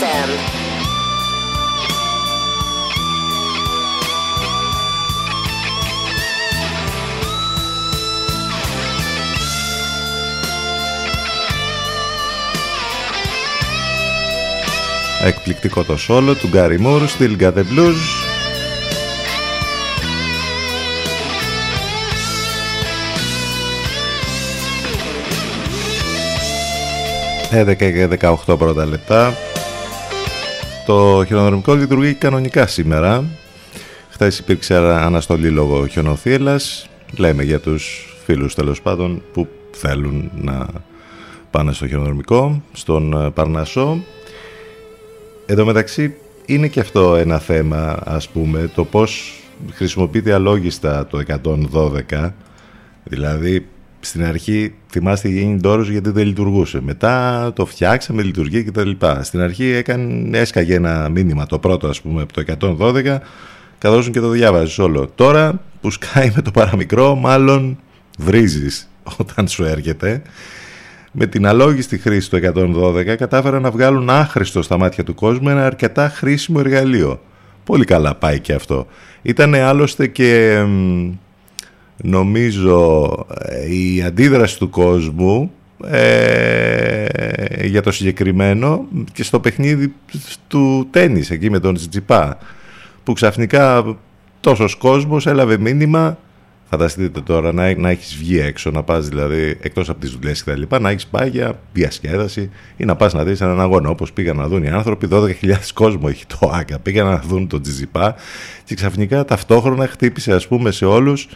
FM. 0.00 0.30
Εκπληκτικό 15.24 15.84
το 15.84 15.96
σόλο 15.96 16.34
του 16.34 16.48
Γκάρι 16.48 16.78
Μουρ, 16.78 17.02
Still 17.18 17.40
Got 17.40 17.52
the 17.52 17.58
Blues. 17.58 17.94
Ε, 27.50 27.74
και 27.74 28.08
18 28.46 28.58
πρώτα 28.58 28.86
λεπτά. 28.86 29.49
Το 30.90 31.24
χιονοδρομικό 31.26 31.74
λειτουργεί 31.74 32.14
κανονικά 32.14 32.66
σήμερα. 32.66 33.24
Χθες 34.10 34.38
υπήρξε 34.38 34.76
αναστολή 34.76 35.48
λόγω 35.48 35.86
χιονοθύελας. 35.86 36.88
Λέμε 37.16 37.42
για 37.42 37.60
τους 37.60 38.14
φίλους 38.24 38.54
τέλος 38.54 38.82
πάντων 38.82 39.22
που 39.32 39.48
θέλουν 39.70 40.30
να 40.34 40.66
πάνε 41.50 41.72
στο 41.72 41.86
χιονοδρομικό, 41.86 42.62
στον 42.72 43.12
ε, 43.12 43.30
Παρνασό. 43.30 44.02
Εδώ 45.46 45.64
μεταξύ 45.64 46.14
είναι 46.46 46.68
και 46.68 46.80
αυτό 46.80 47.16
ένα 47.16 47.38
θέμα 47.38 47.98
ας 48.04 48.28
πούμε 48.28 48.70
το 48.74 48.84
πως 48.84 49.40
χρησιμοποιείται 49.72 50.32
αλόγιστα 50.32 51.06
το 51.06 51.22
112 52.10 52.30
δηλαδή 53.04 53.66
στην 54.00 54.24
αρχή 54.24 54.74
θυμάστε 54.90 55.28
γίνει 55.28 55.56
ντόρος 55.60 55.88
γιατί 55.88 56.10
δεν 56.10 56.26
λειτουργούσε 56.26 56.80
μετά 56.80 57.52
το 57.54 57.66
φτιάξαμε 57.66 58.22
λειτουργεί 58.22 58.64
και 58.64 58.70
τα 58.70 58.84
λοιπά 58.84 59.22
στην 59.22 59.40
αρχή 59.40 59.64
έκανε, 59.64 60.38
έσκαγε 60.38 60.74
ένα 60.74 61.08
μήνυμα 61.08 61.46
το 61.46 61.58
πρώτο 61.58 61.88
ας 61.88 62.00
πούμε 62.00 62.22
από 62.22 62.32
το 62.32 62.76
112 62.78 63.18
καθώς 63.78 64.10
και 64.10 64.20
το 64.20 64.28
διάβαζες 64.28 64.78
όλο 64.78 65.10
τώρα 65.14 65.60
που 65.80 65.90
σκάει 65.90 66.32
με 66.34 66.42
το 66.42 66.50
παραμικρό 66.50 67.14
μάλλον 67.14 67.78
βρίζεις 68.18 68.90
όταν 69.18 69.48
σου 69.48 69.64
έρχεται 69.64 70.22
με 71.12 71.26
την 71.26 71.46
αλόγιστη 71.46 71.98
χρήση 71.98 72.30
του 72.30 72.40
112 72.54 73.14
κατάφεραν 73.18 73.62
να 73.62 73.70
βγάλουν 73.70 74.10
άχρηστο 74.10 74.62
στα 74.62 74.78
μάτια 74.78 75.04
του 75.04 75.14
κόσμου 75.14 75.48
ένα 75.48 75.66
αρκετά 75.66 76.08
χρήσιμο 76.08 76.60
εργαλείο. 76.64 77.20
Πολύ 77.64 77.84
καλά 77.84 78.14
πάει 78.14 78.40
και 78.40 78.52
αυτό. 78.52 78.86
Ήταν 79.22 79.54
άλλωστε 79.54 80.06
και 80.06 80.62
νομίζω 82.02 83.10
η 83.70 84.02
αντίδραση 84.02 84.58
του 84.58 84.70
κόσμου 84.70 85.52
ε, 85.86 87.06
για 87.66 87.82
το 87.82 87.92
συγκεκριμένο 87.92 88.86
και 89.12 89.22
στο 89.22 89.40
παιχνίδι 89.40 89.94
του 90.48 90.86
τένις 90.90 91.30
εκεί 91.30 91.50
με 91.50 91.58
τον 91.58 91.74
Τζιπά 91.74 92.38
που 93.04 93.12
ξαφνικά 93.12 93.96
τόσος 94.40 94.74
κόσμος 94.74 95.26
έλαβε 95.26 95.58
μήνυμα 95.58 96.18
Φανταστείτε 96.70 97.20
τώρα 97.20 97.52
να, 97.52 97.74
να 97.74 97.90
έχεις 97.90 98.16
βγει 98.16 98.38
έξω, 98.38 98.70
να 98.70 98.82
πας 98.82 99.08
δηλαδή 99.08 99.58
εκτός 99.60 99.88
από 99.88 100.00
τις 100.00 100.10
δουλειές 100.10 100.42
και 100.42 100.50
τα 100.50 100.56
λοιπά, 100.56 100.80
να 100.80 100.90
έχεις 100.90 101.06
πάει 101.06 101.28
για 101.28 101.58
διασκέδαση 101.72 102.50
ή 102.76 102.84
να 102.84 102.96
πας 102.96 103.14
να 103.14 103.24
δεις 103.24 103.40
έναν 103.40 103.60
αγώνα. 103.60 103.88
Όπως 103.88 104.12
πήγαν 104.12 104.36
να 104.36 104.48
δουν 104.48 104.62
οι 104.62 104.68
άνθρωποι, 104.68 105.08
12.000 105.10 105.54
κόσμο 105.74 106.06
έχει 106.08 106.26
το 106.26 106.50
ΆΚΑ. 106.54 106.78
Πήγαν 106.78 107.06
να 107.06 107.18
δουν 107.18 107.48
τον 107.48 107.62
Τζιζιπά 107.62 108.14
και 108.64 108.74
ξαφνικά 108.74 109.24
ταυτόχρονα 109.24 109.86
χτύπησε, 109.86 110.32
ας 110.32 110.46
πούμε, 110.48 110.70
σε 110.70 110.84
όλους. 110.84 111.28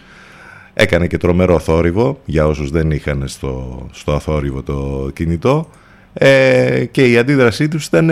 Έκανε 0.75 1.07
και 1.07 1.17
τρομερό 1.17 1.59
θόρυβο 1.59 2.21
για 2.25 2.47
όσους 2.47 2.71
δεν 2.71 2.91
είχαν 2.91 3.29
στο, 3.29 3.87
στο 3.93 4.13
αθόρυβο 4.13 4.63
το 4.63 5.11
κινητό 5.15 5.69
ε, 6.13 6.85
και 6.91 7.11
η 7.11 7.19
αντίδρασή 7.19 7.69
τους 7.69 7.87
ήταν 7.87 8.11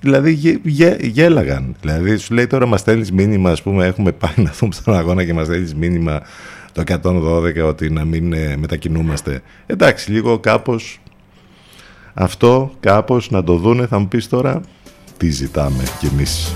Δηλαδή 0.00 0.32
γε, 0.32 0.58
γε, 0.62 0.96
γέλαγαν. 1.00 1.76
Δηλαδή 1.80 2.16
σου 2.16 2.34
λέει 2.34 2.46
τώρα 2.46 2.66
μας 2.66 2.80
στέλνεις 2.80 3.12
μήνυμα, 3.12 3.50
ας 3.50 3.62
πούμε, 3.62 3.86
έχουμε 3.86 4.12
πάει 4.12 4.34
να 4.36 4.50
δούμε 4.58 4.72
στον 4.72 4.94
αγώνα 4.94 5.24
και 5.24 5.34
μας 5.34 5.46
στέλνεις 5.46 5.74
μήνυμα 5.74 6.22
το 6.72 6.82
112 7.02 7.68
ότι 7.68 7.90
να 7.90 8.04
μην 8.04 8.32
ε, 8.32 8.56
μετακινούμαστε. 8.56 9.42
Εντάξει, 9.66 10.10
λίγο 10.12 10.38
κάπως 10.38 11.00
αυτό 12.14 12.70
κάπως 12.80 13.30
να 13.30 13.44
το 13.44 13.54
δούνε 13.54 13.86
θα 13.86 13.98
μου 13.98 14.08
πεις 14.08 14.28
τώρα 14.28 14.60
τι 15.16 15.30
ζητάμε 15.30 15.82
κι 15.98 16.06
εμείς. 16.06 16.54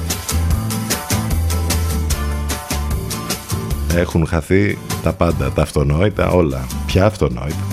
Έχουν 3.96 4.26
χαθεί 4.26 4.78
τα 5.02 5.12
πάντα, 5.12 5.50
τα 5.50 5.62
αυτονόητα, 5.62 6.30
όλα. 6.30 6.66
Ποια 6.86 7.04
αυτονόητα. 7.04 7.66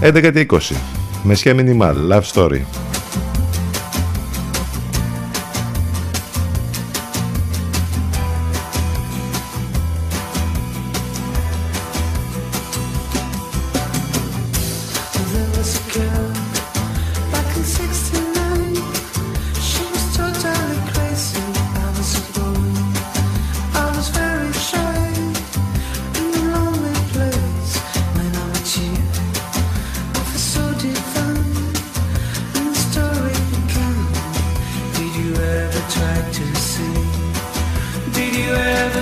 11 0.00 0.30
και 0.32 0.46
20. 0.50 0.76
Μεσιά 1.22 1.54
μινιμάλ, 1.54 1.96
love 2.10 2.22
story. 2.32 2.60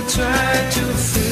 Try 0.07 0.69
to 0.71 0.81
feel? 0.93 1.24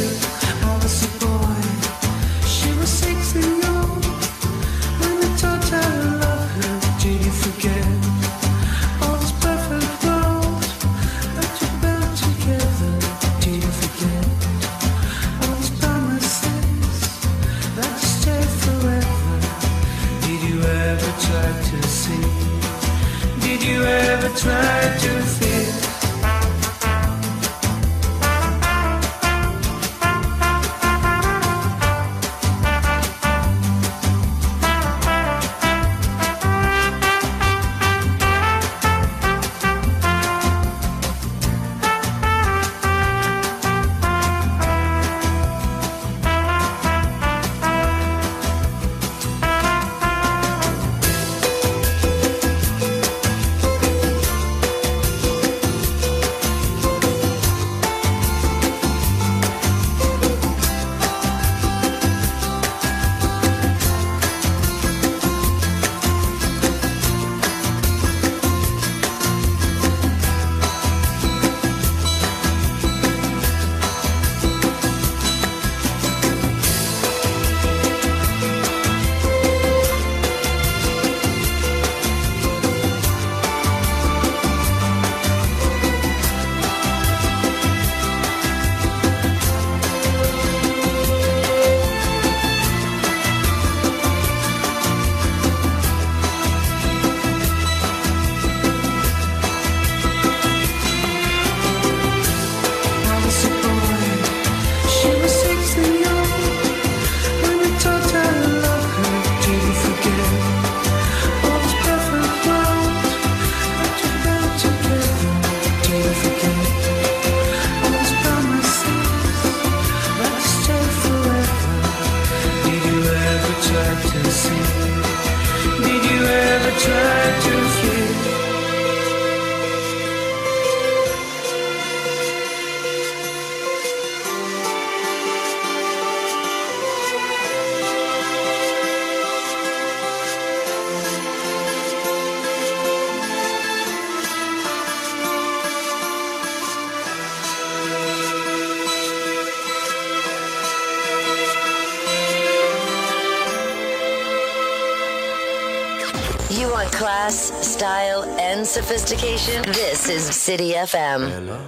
Sophistication? 158.74 159.62
This 159.72 160.10
is 160.10 160.24
City 160.36 160.72
FM. 160.74 161.30
Can 161.30 161.63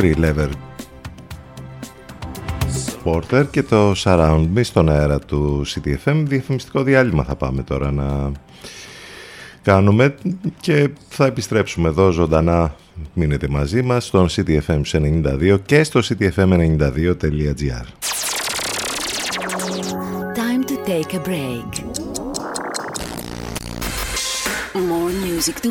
3 0.00 0.14
lever 0.14 0.48
Porter 3.04 3.44
και 3.50 3.62
το 3.62 3.92
Surround 3.96 4.48
Me 4.56 4.60
στον 4.64 4.88
αέρα 4.88 5.18
του 5.18 5.64
CDFM 5.66 6.22
διαφημιστικό 6.26 6.82
διάλειμμα 6.82 7.24
θα 7.24 7.36
πάμε 7.36 7.62
τώρα 7.62 7.92
να 7.92 8.32
κάνουμε 9.62 10.14
και 10.60 10.88
θα 11.08 11.26
επιστρέψουμε 11.26 11.88
εδώ 11.88 12.10
ζωντανά. 12.10 12.74
Μείνετε 13.12 13.48
μαζί 13.48 13.82
μας 13.82 14.04
στον 14.04 14.28
CDFM 14.28 14.80
92 14.92 15.58
και 15.66 15.84
στο 15.84 16.00
cdfm92.gr 16.04 17.86
Time 20.34 20.62
to 20.70 20.76
take 20.86 21.14
a 21.14 21.20
break. 21.28 21.70
More 24.74 25.12
music 25.26 25.56
to 25.64 25.70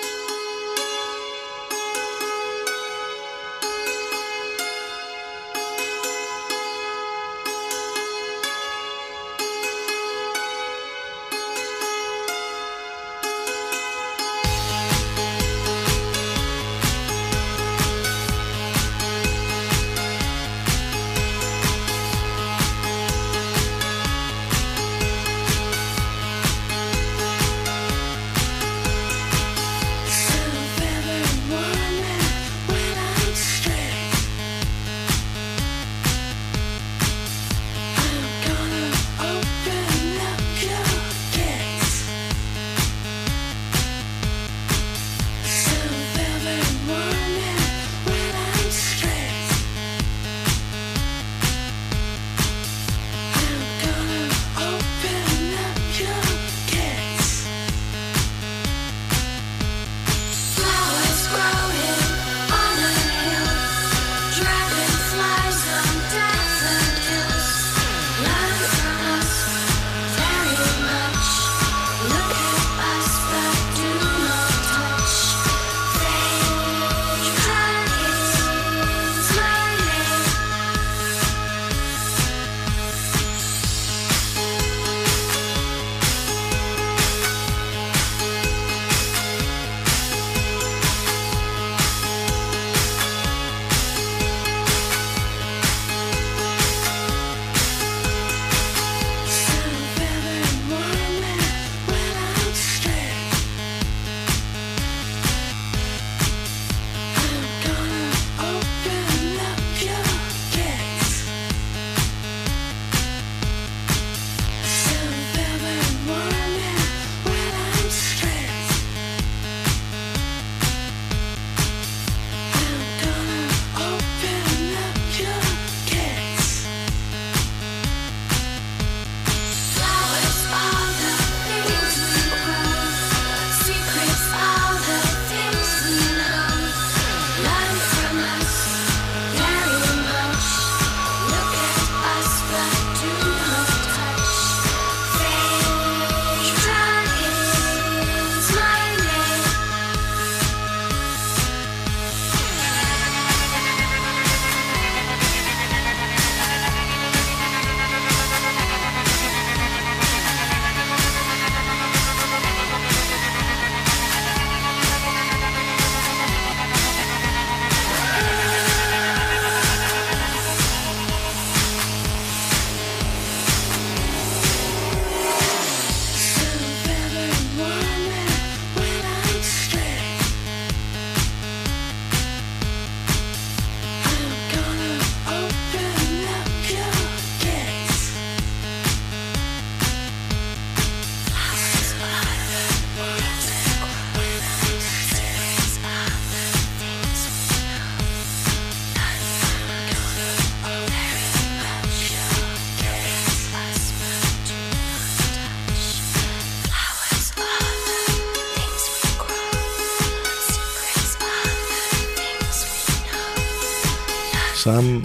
Some 214.63 215.01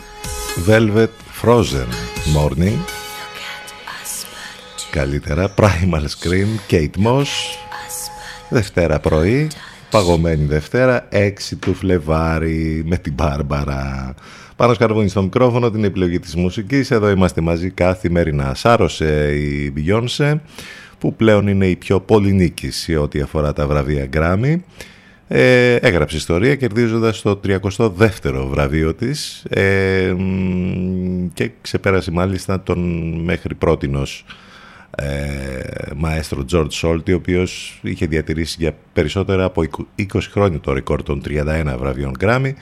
Velvet 0.67 1.15
Frozen 1.43 1.89
Morning. 2.35 2.79
Καλύτερα 4.91 5.55
Primal 5.57 6.03
Scream 6.03 6.73
Kate 6.73 7.05
Moss. 7.05 7.27
Δευτέρα 8.49 9.01
πρωί 9.01 9.49
Παγωμένη 9.91 10.45
Δευτέρα 10.45 11.09
6 11.13 11.33
του 11.61 11.75
Φλεβάρι 11.75 12.83
Με 12.87 12.97
την 12.97 13.13
Μπάρμπαρα. 13.13 14.15
Πάνω 14.57 14.75
σκαρβούνι 14.75 15.09
στο 15.09 15.23
μικρόφωνο 15.23 15.71
την 15.71 15.85
επιλογή 15.85 16.19
της 16.19 16.35
μουσικής. 16.35 16.91
Εδώ 16.91 17.11
είμαστε 17.11 17.41
μαζί 17.41 17.71
καθημερινά. 17.71 18.55
Σάρωσε 18.55 19.35
η 19.35 19.73
Beyoncé 19.77 20.35
Που 20.99 21.15
πλέον 21.15 21.47
είναι 21.47 21.67
η 21.67 21.77
πιο 21.77 22.01
πολυνίκης 22.01 22.77
Σε 22.77 22.97
ό,τι 22.97 23.21
αφορά 23.21 23.53
τα 23.53 23.67
βραβεία 23.67 24.09
Grammy 24.13 24.57
ε, 25.29 25.75
έγραψε 25.75 26.17
ιστορία 26.17 26.55
κερδίζοντας 26.55 27.23
το 27.23 27.41
32ο 27.45 28.47
βραβείο 28.51 28.95
της 28.95 29.45
ε, 29.49 30.13
μ, 30.19 31.29
και 31.35 31.51
ξεπέρασε 31.61 32.11
μάλιστα 32.11 32.63
τον 32.63 32.81
μέχρι 33.25 33.55
πρότινος 33.55 34.25
ε, 34.97 35.11
μαέστρο 35.97 36.45
George 36.53 36.73
Σόλτι, 36.73 37.13
ο 37.13 37.17
οποίος 37.17 37.81
είχε 37.83 38.07
διατηρήσει 38.07 38.57
για 38.59 38.75
περισσότερα 38.93 39.45
από 39.45 39.63
20 39.99 40.05
χρόνια 40.31 40.61
το 40.61 40.73
ρεκόρ 40.73 41.03
των 41.03 41.23
31 41.29 41.75
βραβείων 41.79 42.17
Grammy. 42.21 42.53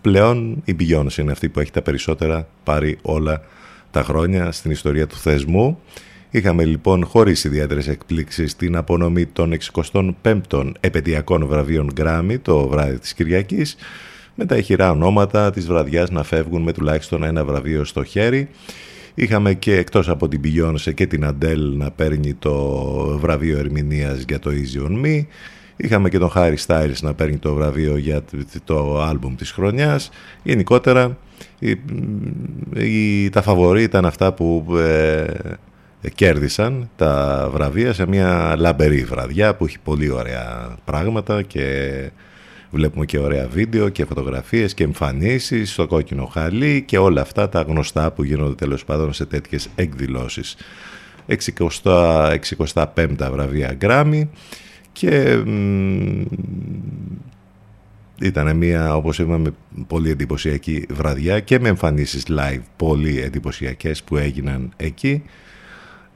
Πλέον 0.00 0.62
η 0.64 0.76
Beyoncé 0.80 1.16
είναι 1.16 1.32
αυτή 1.32 1.48
που 1.48 1.60
έχει 1.60 1.70
τα 1.70 1.82
περισσότερα 1.82 2.48
πάρει 2.64 2.98
όλα 3.02 3.42
τα 3.90 4.02
χρόνια 4.02 4.52
στην 4.52 4.70
ιστορία 4.70 5.06
του 5.06 5.16
θεσμού. 5.16 5.80
Είχαμε 6.34 6.64
λοιπόν 6.64 7.04
χωρίς 7.04 7.44
ιδιαίτερες 7.44 7.88
εκπλήξεις 7.88 8.56
την 8.56 8.76
απονομή 8.76 9.26
των 9.26 9.52
65ων 10.22 10.72
επαιτειακών 10.80 11.46
βραβείων 11.46 11.90
Grammy 12.00 12.36
το 12.42 12.68
βράδυ 12.68 12.98
της 12.98 13.14
Κυριακής 13.14 13.76
με 14.34 14.44
τα 14.44 14.56
ηχηρά 14.56 14.90
ονόματα 14.90 15.50
της 15.50 15.66
βραδιάς 15.66 16.10
να 16.10 16.22
φεύγουν 16.22 16.62
με 16.62 16.72
τουλάχιστον 16.72 17.22
ένα 17.22 17.44
βραβείο 17.44 17.84
στο 17.84 18.04
χέρι. 18.04 18.48
Είχαμε 19.14 19.54
και 19.54 19.76
εκτός 19.76 20.08
από 20.08 20.28
την 20.28 20.40
Beyoncé 20.44 20.94
και 20.94 21.06
την 21.06 21.24
Adele 21.24 21.72
να 21.76 21.90
παίρνει 21.90 22.34
το 22.34 22.54
βραβείο 23.18 23.58
ερμηνείας 23.58 24.24
για 24.28 24.38
το 24.38 24.50
Easy 24.50 24.90
On 24.90 25.04
Me. 25.04 25.24
Είχαμε 25.76 26.08
και 26.08 26.18
τον 26.18 26.32
Harry 26.34 26.56
Styles 26.66 26.98
να 27.00 27.14
παίρνει 27.14 27.36
το 27.36 27.54
βραβείο 27.54 27.96
για 27.96 28.22
το 28.64 29.02
άλμπουμ 29.02 29.34
της 29.34 29.50
χρονιάς. 29.50 30.10
Γενικότερα 30.42 31.16
η, 31.58 31.76
η, 32.76 33.30
τα 33.30 33.42
φαβορή 33.42 33.82
ήταν 33.82 34.06
αυτά 34.06 34.32
που 34.32 34.66
ε, 34.76 35.24
κέρδισαν 36.14 36.90
τα 36.96 37.48
βραβεία 37.52 37.92
σε 37.92 38.06
μια 38.06 38.54
λαμπερή 38.58 39.04
βραδιά 39.04 39.54
που 39.54 39.64
έχει 39.64 39.78
πολύ 39.78 40.10
ωραία 40.10 40.76
πράγματα 40.84 41.42
και 41.42 42.10
βλέπουμε 42.70 43.04
και 43.04 43.18
ωραία 43.18 43.48
βίντεο 43.48 43.88
και 43.88 44.04
φωτογραφίες 44.04 44.74
και 44.74 44.84
εμφανίσεις 44.84 45.72
στο 45.72 45.86
κόκκινο 45.86 46.26
χαλί 46.26 46.82
και 46.82 46.98
όλα 46.98 47.20
αυτά 47.20 47.48
τα 47.48 47.60
γνωστά 47.60 48.10
που 48.10 48.24
γίνονται 48.24 48.54
τέλος 48.54 48.84
πάντων 48.84 49.12
σε 49.12 49.26
τέτοιες 49.26 49.68
εκδηλώσεις. 49.74 50.56
65 51.26 53.06
βραβεία 53.30 53.76
Grammy 53.80 54.22
και 54.92 55.42
ήταν 58.20 58.56
μια 58.56 58.96
όπως 58.96 59.18
είπαμε 59.18 59.50
πολύ 59.86 60.10
εντυπωσιακή 60.10 60.86
βραδιά 60.90 61.40
και 61.40 61.58
με 61.58 61.68
εμφανίσεις 61.68 62.24
live 62.28 62.62
πολύ 62.76 63.20
εντυπωσιακές 63.20 64.02
που 64.02 64.16
έγιναν 64.16 64.72
εκεί 64.76 65.22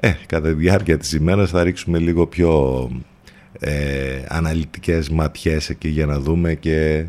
ε, 0.00 0.12
κατά 0.26 0.48
τη 0.48 0.54
διάρκεια 0.54 0.98
της 0.98 1.12
ημέρας 1.12 1.50
θα 1.50 1.62
ρίξουμε 1.62 1.98
λίγο 1.98 2.26
πιο 2.26 2.90
ε, 3.60 4.20
αναλυτικές 4.28 5.08
ματιές 5.08 5.68
εκεί 5.70 5.88
για 5.88 6.06
να 6.06 6.18
δούμε 6.18 6.54
και 6.54 7.04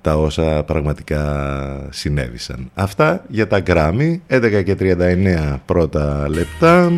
τα 0.00 0.16
όσα 0.16 0.62
πραγματικά 0.64 1.88
συνέβησαν. 1.90 2.70
Αυτά 2.74 3.24
για 3.28 3.46
τα 3.46 3.62
Grammy, 3.66 4.16
11 4.28 4.62
και 4.64 4.76
39 4.80 5.56
πρώτα 5.66 6.28
λεπτά. 6.28 6.92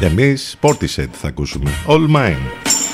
Εμείς 0.00 0.56
Portishead 0.60 1.08
θα 1.12 1.28
ακούσουμε. 1.28 1.70
All 1.86 2.16
Mine. 2.16 2.89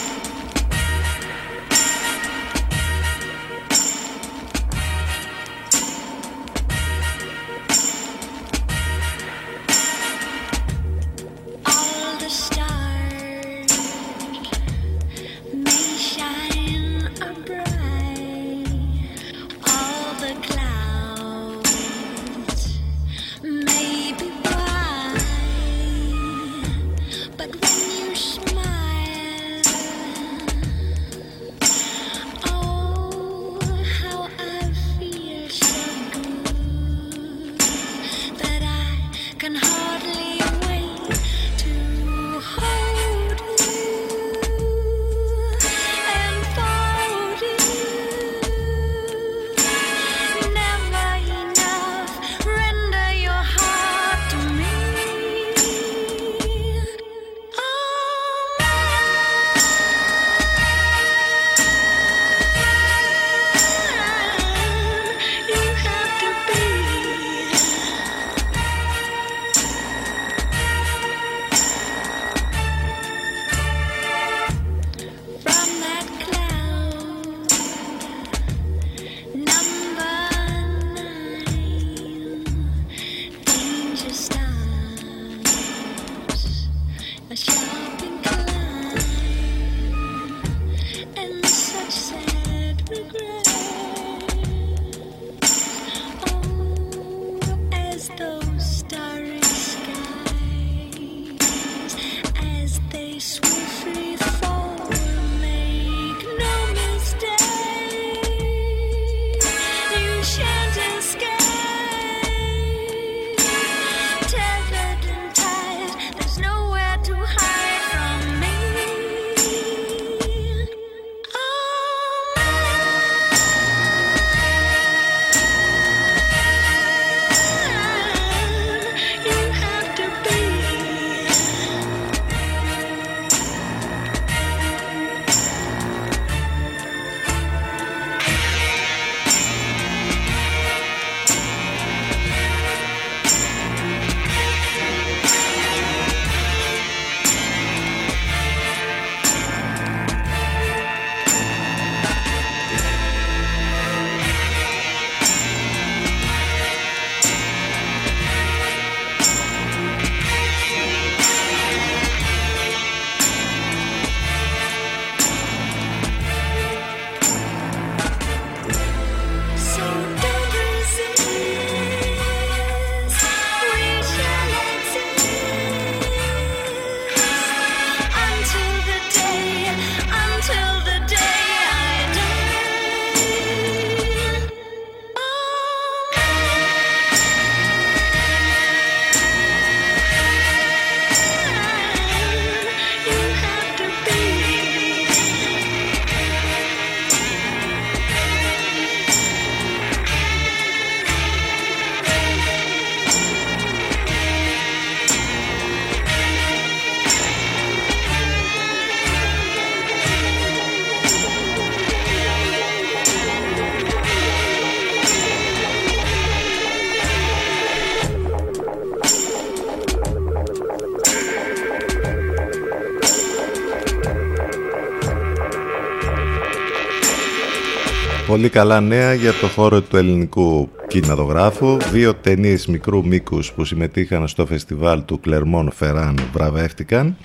Πολύ 228.37 228.49
καλά 228.49 228.81
νέα 228.81 229.15
για 229.15 229.33
το 229.41 229.47
χώρο 229.47 229.81
του 229.81 229.97
ελληνικού 229.97 230.71
κινηματογράφου. 230.87 231.77
Δύο 231.93 232.15
ταινίες 232.15 232.67
μικρού 232.67 233.07
μήκους 233.07 233.53
που 233.53 233.65
συμμετείχαν 233.65 234.29
στο 234.29 234.47
φεστιβάλ 234.47 235.05
του 235.05 235.21
Κλερμόν 235.21 235.71
Φεράν 235.71 236.19
βραβεύτηκαν. 236.33 237.17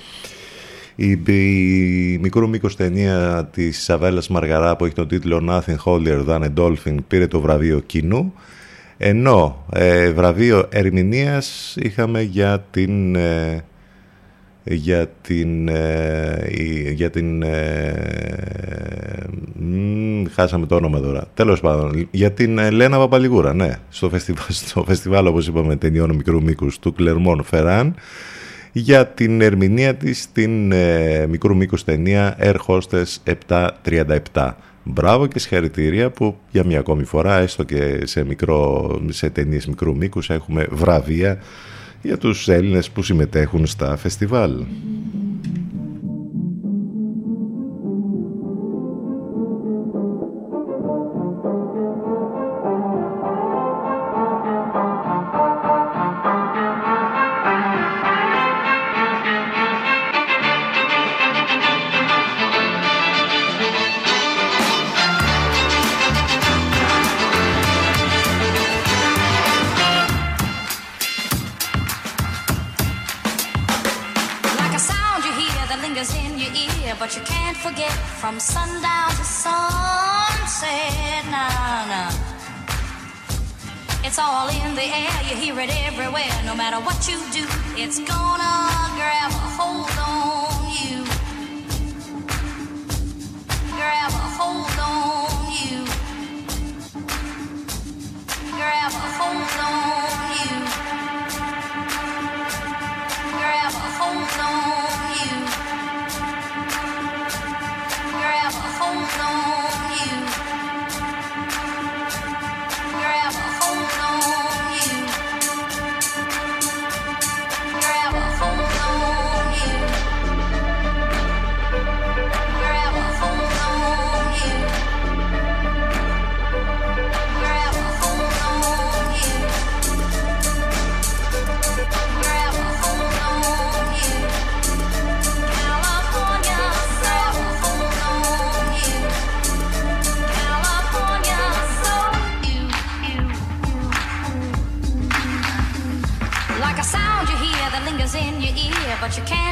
Η, 0.96 1.12
η 1.12 2.18
μικρού 2.22 2.50
μήκους 2.50 2.76
ταινία 2.76 3.50
της 3.54 3.84
Σαβέλας 3.84 4.28
Μαργαρά 4.28 4.76
που 4.76 4.86
έχει 4.86 4.94
τον 4.94 5.08
τίτλο 5.08 5.44
Nothing 5.50 5.78
Holier 5.86 6.26
Than 6.28 6.42
a 6.42 6.54
Dolphin 6.58 6.96
πήρε 7.08 7.28
το 7.28 7.40
βραβείο 7.40 7.80
κοινού. 7.80 8.34
Ενώ 8.98 9.66
ε, 9.74 10.12
βραβείο 10.12 10.66
ερμηνείας 10.70 11.76
είχαμε 11.80 12.22
για 12.22 12.66
την... 12.72 13.16
ε, 13.16 13.64
για 14.64 15.08
την, 15.22 15.68
ε, 15.68 16.48
η- 16.50 16.94
για 16.94 17.10
την 17.10 17.42
ε, 17.44 17.94
μ, 19.54 20.24
χάσαμε 20.34 20.66
το 20.66 20.76
όνομα 20.76 21.00
τώρα. 21.00 21.24
Τέλος 21.34 21.60
πάντων 21.60 22.08
για 22.12 22.32
την 22.32 22.58
Ελένα 22.58 22.98
Παπαλιγούρα 22.98 23.54
ναι, 23.54 23.76
στο 23.90 24.10
φεστιβάλ, 24.10 24.46
στο 24.68 24.84
φεστιβάλ 24.84 25.28
όπως 25.28 25.48
είπαμε 25.48 25.76
ταινιών 25.76 26.16
μικρού 26.16 26.44
μήκους 26.44 26.80
του 26.80 26.94
Κλερμόν 26.94 27.44
Φεράν. 27.44 27.96
Για 28.74 29.08
την 29.08 29.42
ερμηνεία 29.42 29.96
της 29.96 30.22
στην 30.22 30.72
ε, 30.72 31.26
μικρού 31.30 31.56
μήκους 31.56 31.84
ταινία 31.84 32.38
Air 32.40 32.56
Hostess 32.68 33.36
737 34.34 34.52
Μπράβο 34.84 35.28
και 35.28 35.40
συγχαρητήρια 35.40 36.10
που 36.10 36.38
για 36.52 36.66
μια 36.66 36.80
ακόμη 36.80 37.04
φορά 37.04 37.38
έστω 37.38 37.64
και 37.64 38.00
σε, 38.04 38.24
μικρό, 38.24 39.00
σε 39.10 39.30
ταινίες 39.30 39.68
μικρού 39.68 39.96
μήκους 39.96 40.30
έχουμε 40.30 40.68
βραβεία 40.72 41.40
για 42.02 42.18
τους 42.18 42.48
Έλληνες 42.48 42.90
που 42.90 43.04
συμμετέχουν 43.04 43.66
στα 43.66 43.98
φεστιβάλ. 43.98 44.64
It's 87.84 87.98
gonna 87.98 88.94
grab 88.96 89.41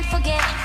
forget 0.09 0.58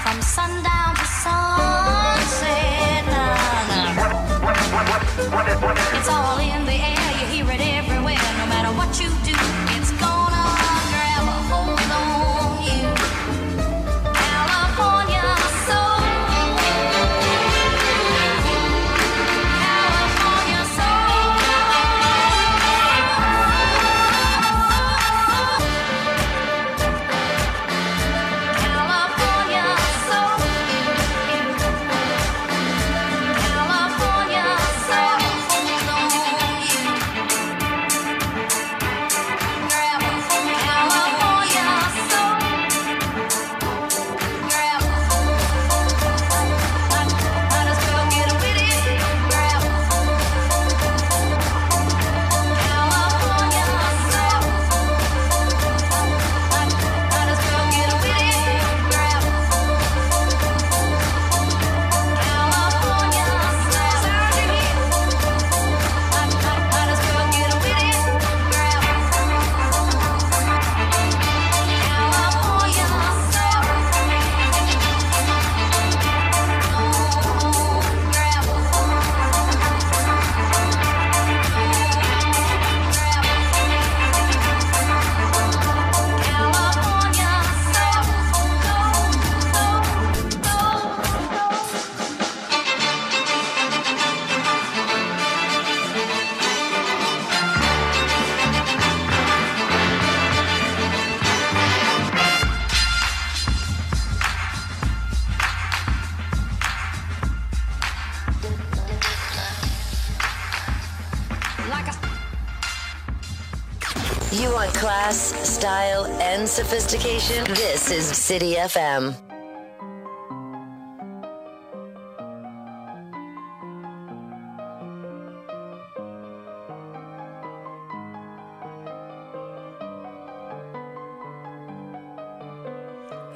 sophistication? 116.81 117.45
This 117.55 117.91
is 117.93 118.05
City 118.05 118.55
FM. 118.55 119.15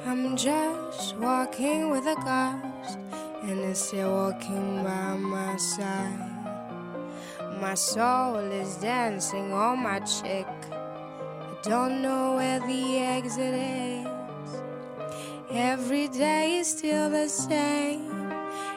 I'm 0.05 0.35
just 0.35 1.15
walking 1.15 1.91
with 1.91 2.05
a 2.07 2.15
ghost, 2.15 2.99
and 3.43 3.59
it's 3.61 3.79
still 3.79 4.11
walking 4.11 4.83
by 4.83 5.15
my 5.15 5.55
side. 5.55 6.35
My 7.61 7.75
soul 7.75 8.35
is 8.35 8.75
dancing 8.75 9.53
on 9.53 9.79
my 9.79 9.99
chick. 10.01 10.47
Don't 11.61 12.01
know 12.01 12.35
where 12.37 12.61
the 12.61 12.99
exit 12.99 13.53
is. 13.53 14.07
Every 15.51 16.07
day 16.07 16.59
is 16.59 16.69
still 16.69 17.09
the 17.09 17.27
same, 17.27 18.09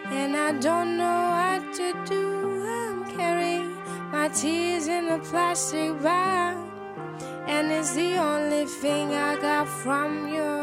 and 0.07 0.37
I 0.37 0.51
don't 0.59 0.97
know 0.97 1.21
what 1.31 1.73
to 1.75 1.95
do. 2.05 2.67
I'm 2.67 3.05
carrying 3.17 3.77
my 4.11 4.29
tears 4.29 4.89
in 4.89 5.11
a 5.11 5.21
plastic 5.21 6.03
bag, 6.03 6.57
and 7.47 7.71
it's 7.71 7.95
the 7.95 8.17
only 8.17 8.67
thing 8.67 9.15
I 9.15 9.37
got 9.41 9.69
from 9.69 10.27
you. 10.27 10.62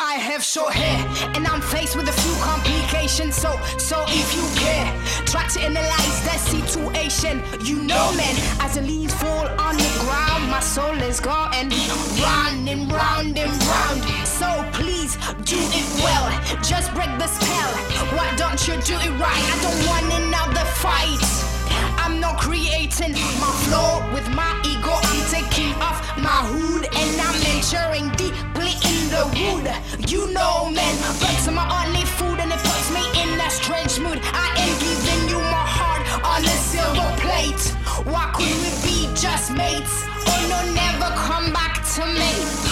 I 0.00 0.14
have 0.14 0.42
short 0.42 0.74
hair 0.74 0.98
and 1.36 1.46
I'm 1.46 1.60
faced 1.60 1.94
with 1.94 2.08
a 2.08 2.12
few 2.12 2.34
complications. 2.42 3.36
So, 3.36 3.54
so 3.78 4.02
if 4.08 4.34
you 4.34 4.42
care, 4.58 4.90
try 5.24 5.46
to 5.46 5.60
analyze 5.60 6.18
that 6.26 6.42
situation. 6.42 7.38
You 7.62 7.76
know, 7.78 8.10
man, 8.18 8.34
as 8.58 8.74
the 8.74 8.82
leaves 8.82 9.14
fall 9.14 9.46
on 9.46 9.76
the 9.76 9.90
ground, 10.02 10.50
my 10.50 10.58
soul 10.58 10.98
is 10.98 11.20
going 11.20 11.70
round 12.18 12.68
and 12.68 12.90
round 12.90 13.38
and 13.38 13.54
round. 13.70 14.02
So 14.26 14.50
please 14.74 15.14
do 15.46 15.62
it 15.62 15.86
well, 16.02 16.26
just 16.58 16.90
break 16.92 17.14
the 17.22 17.30
spell. 17.30 17.70
Why 18.18 18.26
don't 18.34 18.58
you 18.66 18.74
do 18.82 18.98
it 18.98 19.14
right? 19.22 19.44
I 19.46 19.56
don't 19.62 19.82
want 19.86 20.10
another 20.26 20.66
fight. 20.82 21.22
I'm 22.02 22.18
not 22.18 22.40
creating 22.40 23.14
my 23.38 23.52
flow 23.62 24.02
with 24.12 24.26
my 24.34 24.58
ego. 24.66 24.90
I'm 24.90 25.22
taking 25.30 25.70
off 25.78 26.02
my 26.18 26.42
hood 26.50 26.82
and 26.82 27.20
I'm 27.20 27.38
deeply 28.16 28.34
in 28.34 28.53
the 29.14 29.26
wood. 29.38 29.66
You 30.10 30.32
know, 30.32 30.70
man, 30.70 30.94
birds 31.20 31.46
are 31.46 31.52
my 31.52 31.66
only 31.80 32.04
food 32.18 32.38
and 32.42 32.50
it 32.50 32.62
puts 32.68 32.90
me 32.90 33.02
in 33.22 33.30
a 33.40 33.50
strange 33.50 33.94
mood. 34.00 34.18
I 34.22 34.46
am 34.62 34.72
giving 34.82 35.22
you 35.30 35.38
my 35.38 35.66
heart 35.78 36.02
on 36.32 36.42
a 36.42 36.56
silver 36.72 37.10
plate. 37.22 37.64
Why 38.10 38.24
couldn't 38.34 38.60
we 38.64 38.72
be 38.82 38.98
just 39.14 39.52
mates? 39.52 39.94
Oh 40.30 40.42
no, 40.50 40.58
never 40.74 41.10
come 41.14 41.52
back 41.52 41.74
to 41.94 42.02
me. 42.06 42.63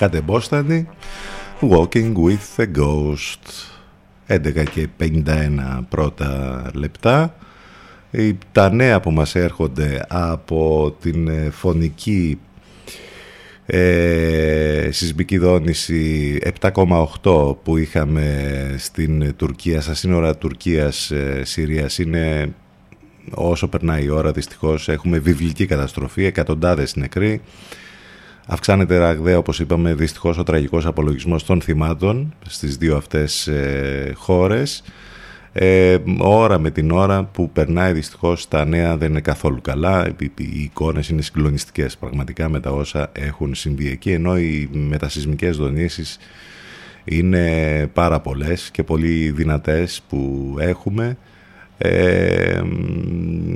Κατεμπόστανη 0.00 0.88
Walking 1.60 2.14
with 2.14 2.56
a 2.56 2.66
Ghost. 2.78 3.44
11 4.28 4.64
και 4.70 4.88
51 5.00 5.80
πρώτα 5.88 6.62
λεπτά. 6.74 7.34
Ε, 8.10 8.30
τα 8.52 8.72
νέα 8.72 9.00
που 9.00 9.10
μας 9.10 9.34
έρχονται 9.34 10.04
από 10.08 10.94
την 11.00 11.28
ε, 11.28 11.50
φωνική 11.50 12.38
ε, 13.66 14.88
σεισμική 14.90 15.38
δόνηση 15.38 16.38
7,8 16.60 17.56
που 17.62 17.76
είχαμε 17.76 18.74
στην 18.78 19.36
Τουρκία, 19.36 19.80
στα 19.80 19.94
σύνορα 19.94 20.36
Τουρκίας 20.36 21.10
ε, 21.10 21.42
Συρίας 21.44 21.98
είναι 21.98 22.54
όσο 23.30 23.68
περνάει 23.68 24.04
η 24.04 24.10
ώρα 24.10 24.32
δυστυχώς 24.32 24.88
έχουμε 24.88 25.18
βιβλική 25.18 25.66
καταστροφή, 25.66 26.24
εκατοντάδες 26.24 26.96
νεκροί 26.96 27.40
Αυξάνεται 28.52 28.98
ραγδαία, 28.98 29.38
όπως 29.38 29.60
είπαμε, 29.60 29.94
δυστυχώς 29.94 30.38
ο 30.38 30.42
τραγικός 30.42 30.86
απολογισμός 30.86 31.44
των 31.44 31.60
θυμάτων 31.60 32.34
στις 32.46 32.76
δύο 32.76 32.96
αυτές 32.96 33.46
ε, 33.46 34.12
χώρες. 34.16 34.82
Ε, 35.52 35.96
ώρα 36.18 36.58
με 36.58 36.70
την 36.70 36.90
ώρα 36.90 37.24
που 37.24 37.50
περνάει 37.50 37.92
δυστυχώς 37.92 38.48
τα 38.48 38.64
νέα 38.64 38.96
δεν 38.96 39.10
είναι 39.10 39.20
καθόλου 39.20 39.60
καλά. 39.60 40.08
Οι, 40.08 40.32
οι 40.36 40.62
εικόνες 40.62 41.08
είναι 41.08 41.22
συγκλονιστικές 41.22 41.96
πραγματικά 41.96 42.48
με 42.48 42.60
τα 42.60 42.70
όσα 42.70 43.10
έχουν 43.12 43.54
συμβεί 43.54 43.88
εκεί, 43.88 44.12
ενώ 44.12 44.38
οι 44.38 44.68
μετασυσμικές 44.72 45.56
δονήσεις 45.56 46.18
είναι 47.04 47.86
πάρα 47.92 48.20
πολλές 48.20 48.70
και 48.70 48.82
πολύ 48.82 49.30
δυνατές 49.30 50.02
που 50.08 50.54
έχουμε. 50.58 51.16
Ε, 51.78 52.62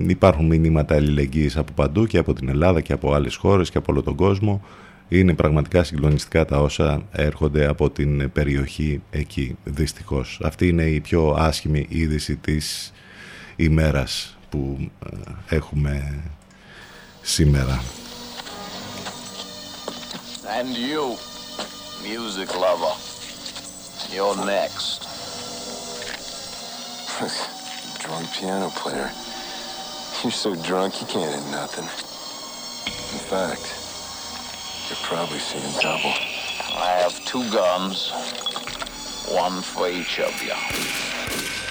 υπάρχουν 0.06 0.46
μηνύματα 0.46 0.94
αλληλεγγύης 0.94 1.56
από 1.56 1.72
παντού 1.74 2.06
και 2.06 2.18
από 2.18 2.32
την 2.32 2.48
Ελλάδα 2.48 2.80
και 2.80 2.92
από 2.92 3.14
άλλες 3.14 3.36
χώρες 3.36 3.70
και 3.70 3.78
από 3.78 3.92
όλο 3.92 4.02
τον 4.02 4.14
κόσμο. 4.14 4.62
Είναι 5.08 5.34
πραγματικά 5.34 5.84
συγκλονιστικά 5.84 6.44
τα 6.44 6.58
όσα 6.60 7.02
έρχονται 7.12 7.66
από 7.66 7.90
την 7.90 8.32
περιοχή 8.32 9.02
εκεί, 9.10 9.56
δυστυχώς. 9.64 10.40
Αυτή 10.42 10.68
είναι 10.68 10.84
η 10.84 11.00
πιο 11.00 11.34
άσχημη 11.38 11.86
είδηση 11.88 12.36
της 12.36 12.92
ημέρας 13.56 14.36
που 14.50 14.90
ε, 15.48 15.54
έχουμε 15.56 16.22
σήμερα. 17.22 17.82
And 20.58 20.76
you, 20.76 21.18
music 22.02 22.50
lover, 22.64 22.94
you're 24.14 24.36
next. 24.56 25.00
Drunk 28.02 28.26
piano 28.38 28.68
player. 28.80 29.10
You're 30.22 30.32
so 30.32 30.54
drunk 30.54 31.00
you 31.00 31.06
can't 31.06 31.32
hit 31.34 31.46
nothing. 31.50 31.88
In 33.16 33.22
fact, 33.32 33.83
you're 34.88 34.98
probably 35.02 35.38
seeing 35.38 35.64
double. 35.80 36.12
I 36.76 36.98
have 37.00 37.24
two 37.24 37.48
guns, 37.50 38.10
one 39.28 39.62
for 39.62 39.88
each 39.88 40.20
of 40.20 40.42
you. 40.42 41.63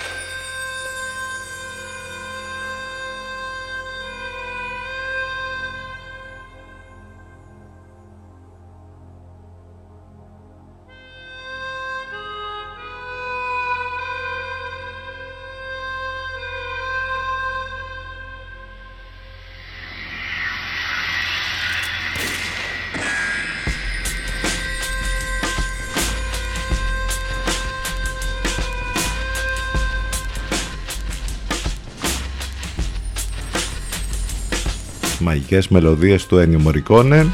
Μαγικές 35.24 35.68
μελωδίες 35.68 36.26
του 36.26 36.38
Ennio 36.38 36.68
Morricone 36.68 37.26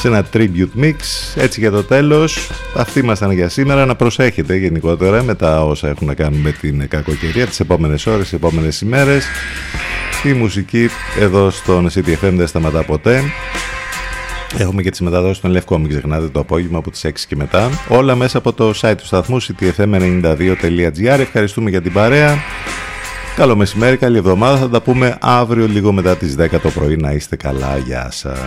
σε 0.00 0.08
ένα 0.08 0.26
tribute 0.32 0.80
mix. 0.80 0.94
Έτσι 1.34 1.60
για 1.60 1.70
το 1.70 1.82
τέλος, 1.82 2.50
αυτοί 2.76 2.98
ήμασταν 2.98 3.30
για 3.30 3.48
σήμερα. 3.48 3.86
Να 3.86 3.94
προσέχετε 3.94 4.56
γενικότερα 4.56 5.22
με 5.22 5.34
τα 5.34 5.64
όσα 5.64 5.88
έχουν 5.88 6.06
να 6.06 6.14
κάνουν 6.14 6.40
με 6.40 6.50
την 6.50 6.88
κακοκαιρία 6.88 7.46
τις 7.46 7.60
επόμενες 7.60 8.06
ώρες, 8.06 8.22
τις 8.22 8.32
επόμενες 8.32 8.80
ημέρες. 8.80 9.24
Η 10.24 10.32
μουσική 10.32 10.88
εδώ 11.20 11.50
στον 11.50 11.88
CTFM 11.94 12.32
δεν 12.32 12.46
σταματά 12.46 12.82
ποτέ. 12.82 13.22
Έχουμε 14.58 14.82
και 14.82 14.90
τις 14.90 15.00
μεταδόσεις 15.00 15.40
των 15.40 15.50
Λευκό, 15.50 15.78
μην 15.78 15.88
ξεχνάτε 15.88 16.28
το 16.28 16.40
απόγευμα 16.40 16.78
από 16.78 16.90
τις 16.90 17.04
6 17.04 17.26
και 17.28 17.36
μετά. 17.36 17.70
Όλα 17.88 18.14
μέσα 18.14 18.38
από 18.38 18.52
το 18.52 18.72
site 18.80 18.94
του 18.98 19.06
σταθμού 19.06 19.42
ctfm92.gr. 19.42 21.18
Ευχαριστούμε 21.18 21.70
για 21.70 21.82
την 21.82 21.92
παρέα. 21.92 22.38
Καλό 23.36 23.56
μεσημέρι, 23.56 23.96
καλή 23.96 24.16
εβδομάδα. 24.16 24.56
Θα 24.56 24.68
τα 24.68 24.80
πούμε 24.80 25.16
αύριο 25.20 25.66
λίγο 25.66 25.92
μετά 25.92 26.16
τις 26.16 26.36
10 26.38 26.60
το 26.62 26.70
πρωί. 26.70 26.96
Να 26.96 27.12
είστε 27.12 27.36
καλά. 27.36 27.76
Γεια 27.76 28.10
σας. 28.10 28.38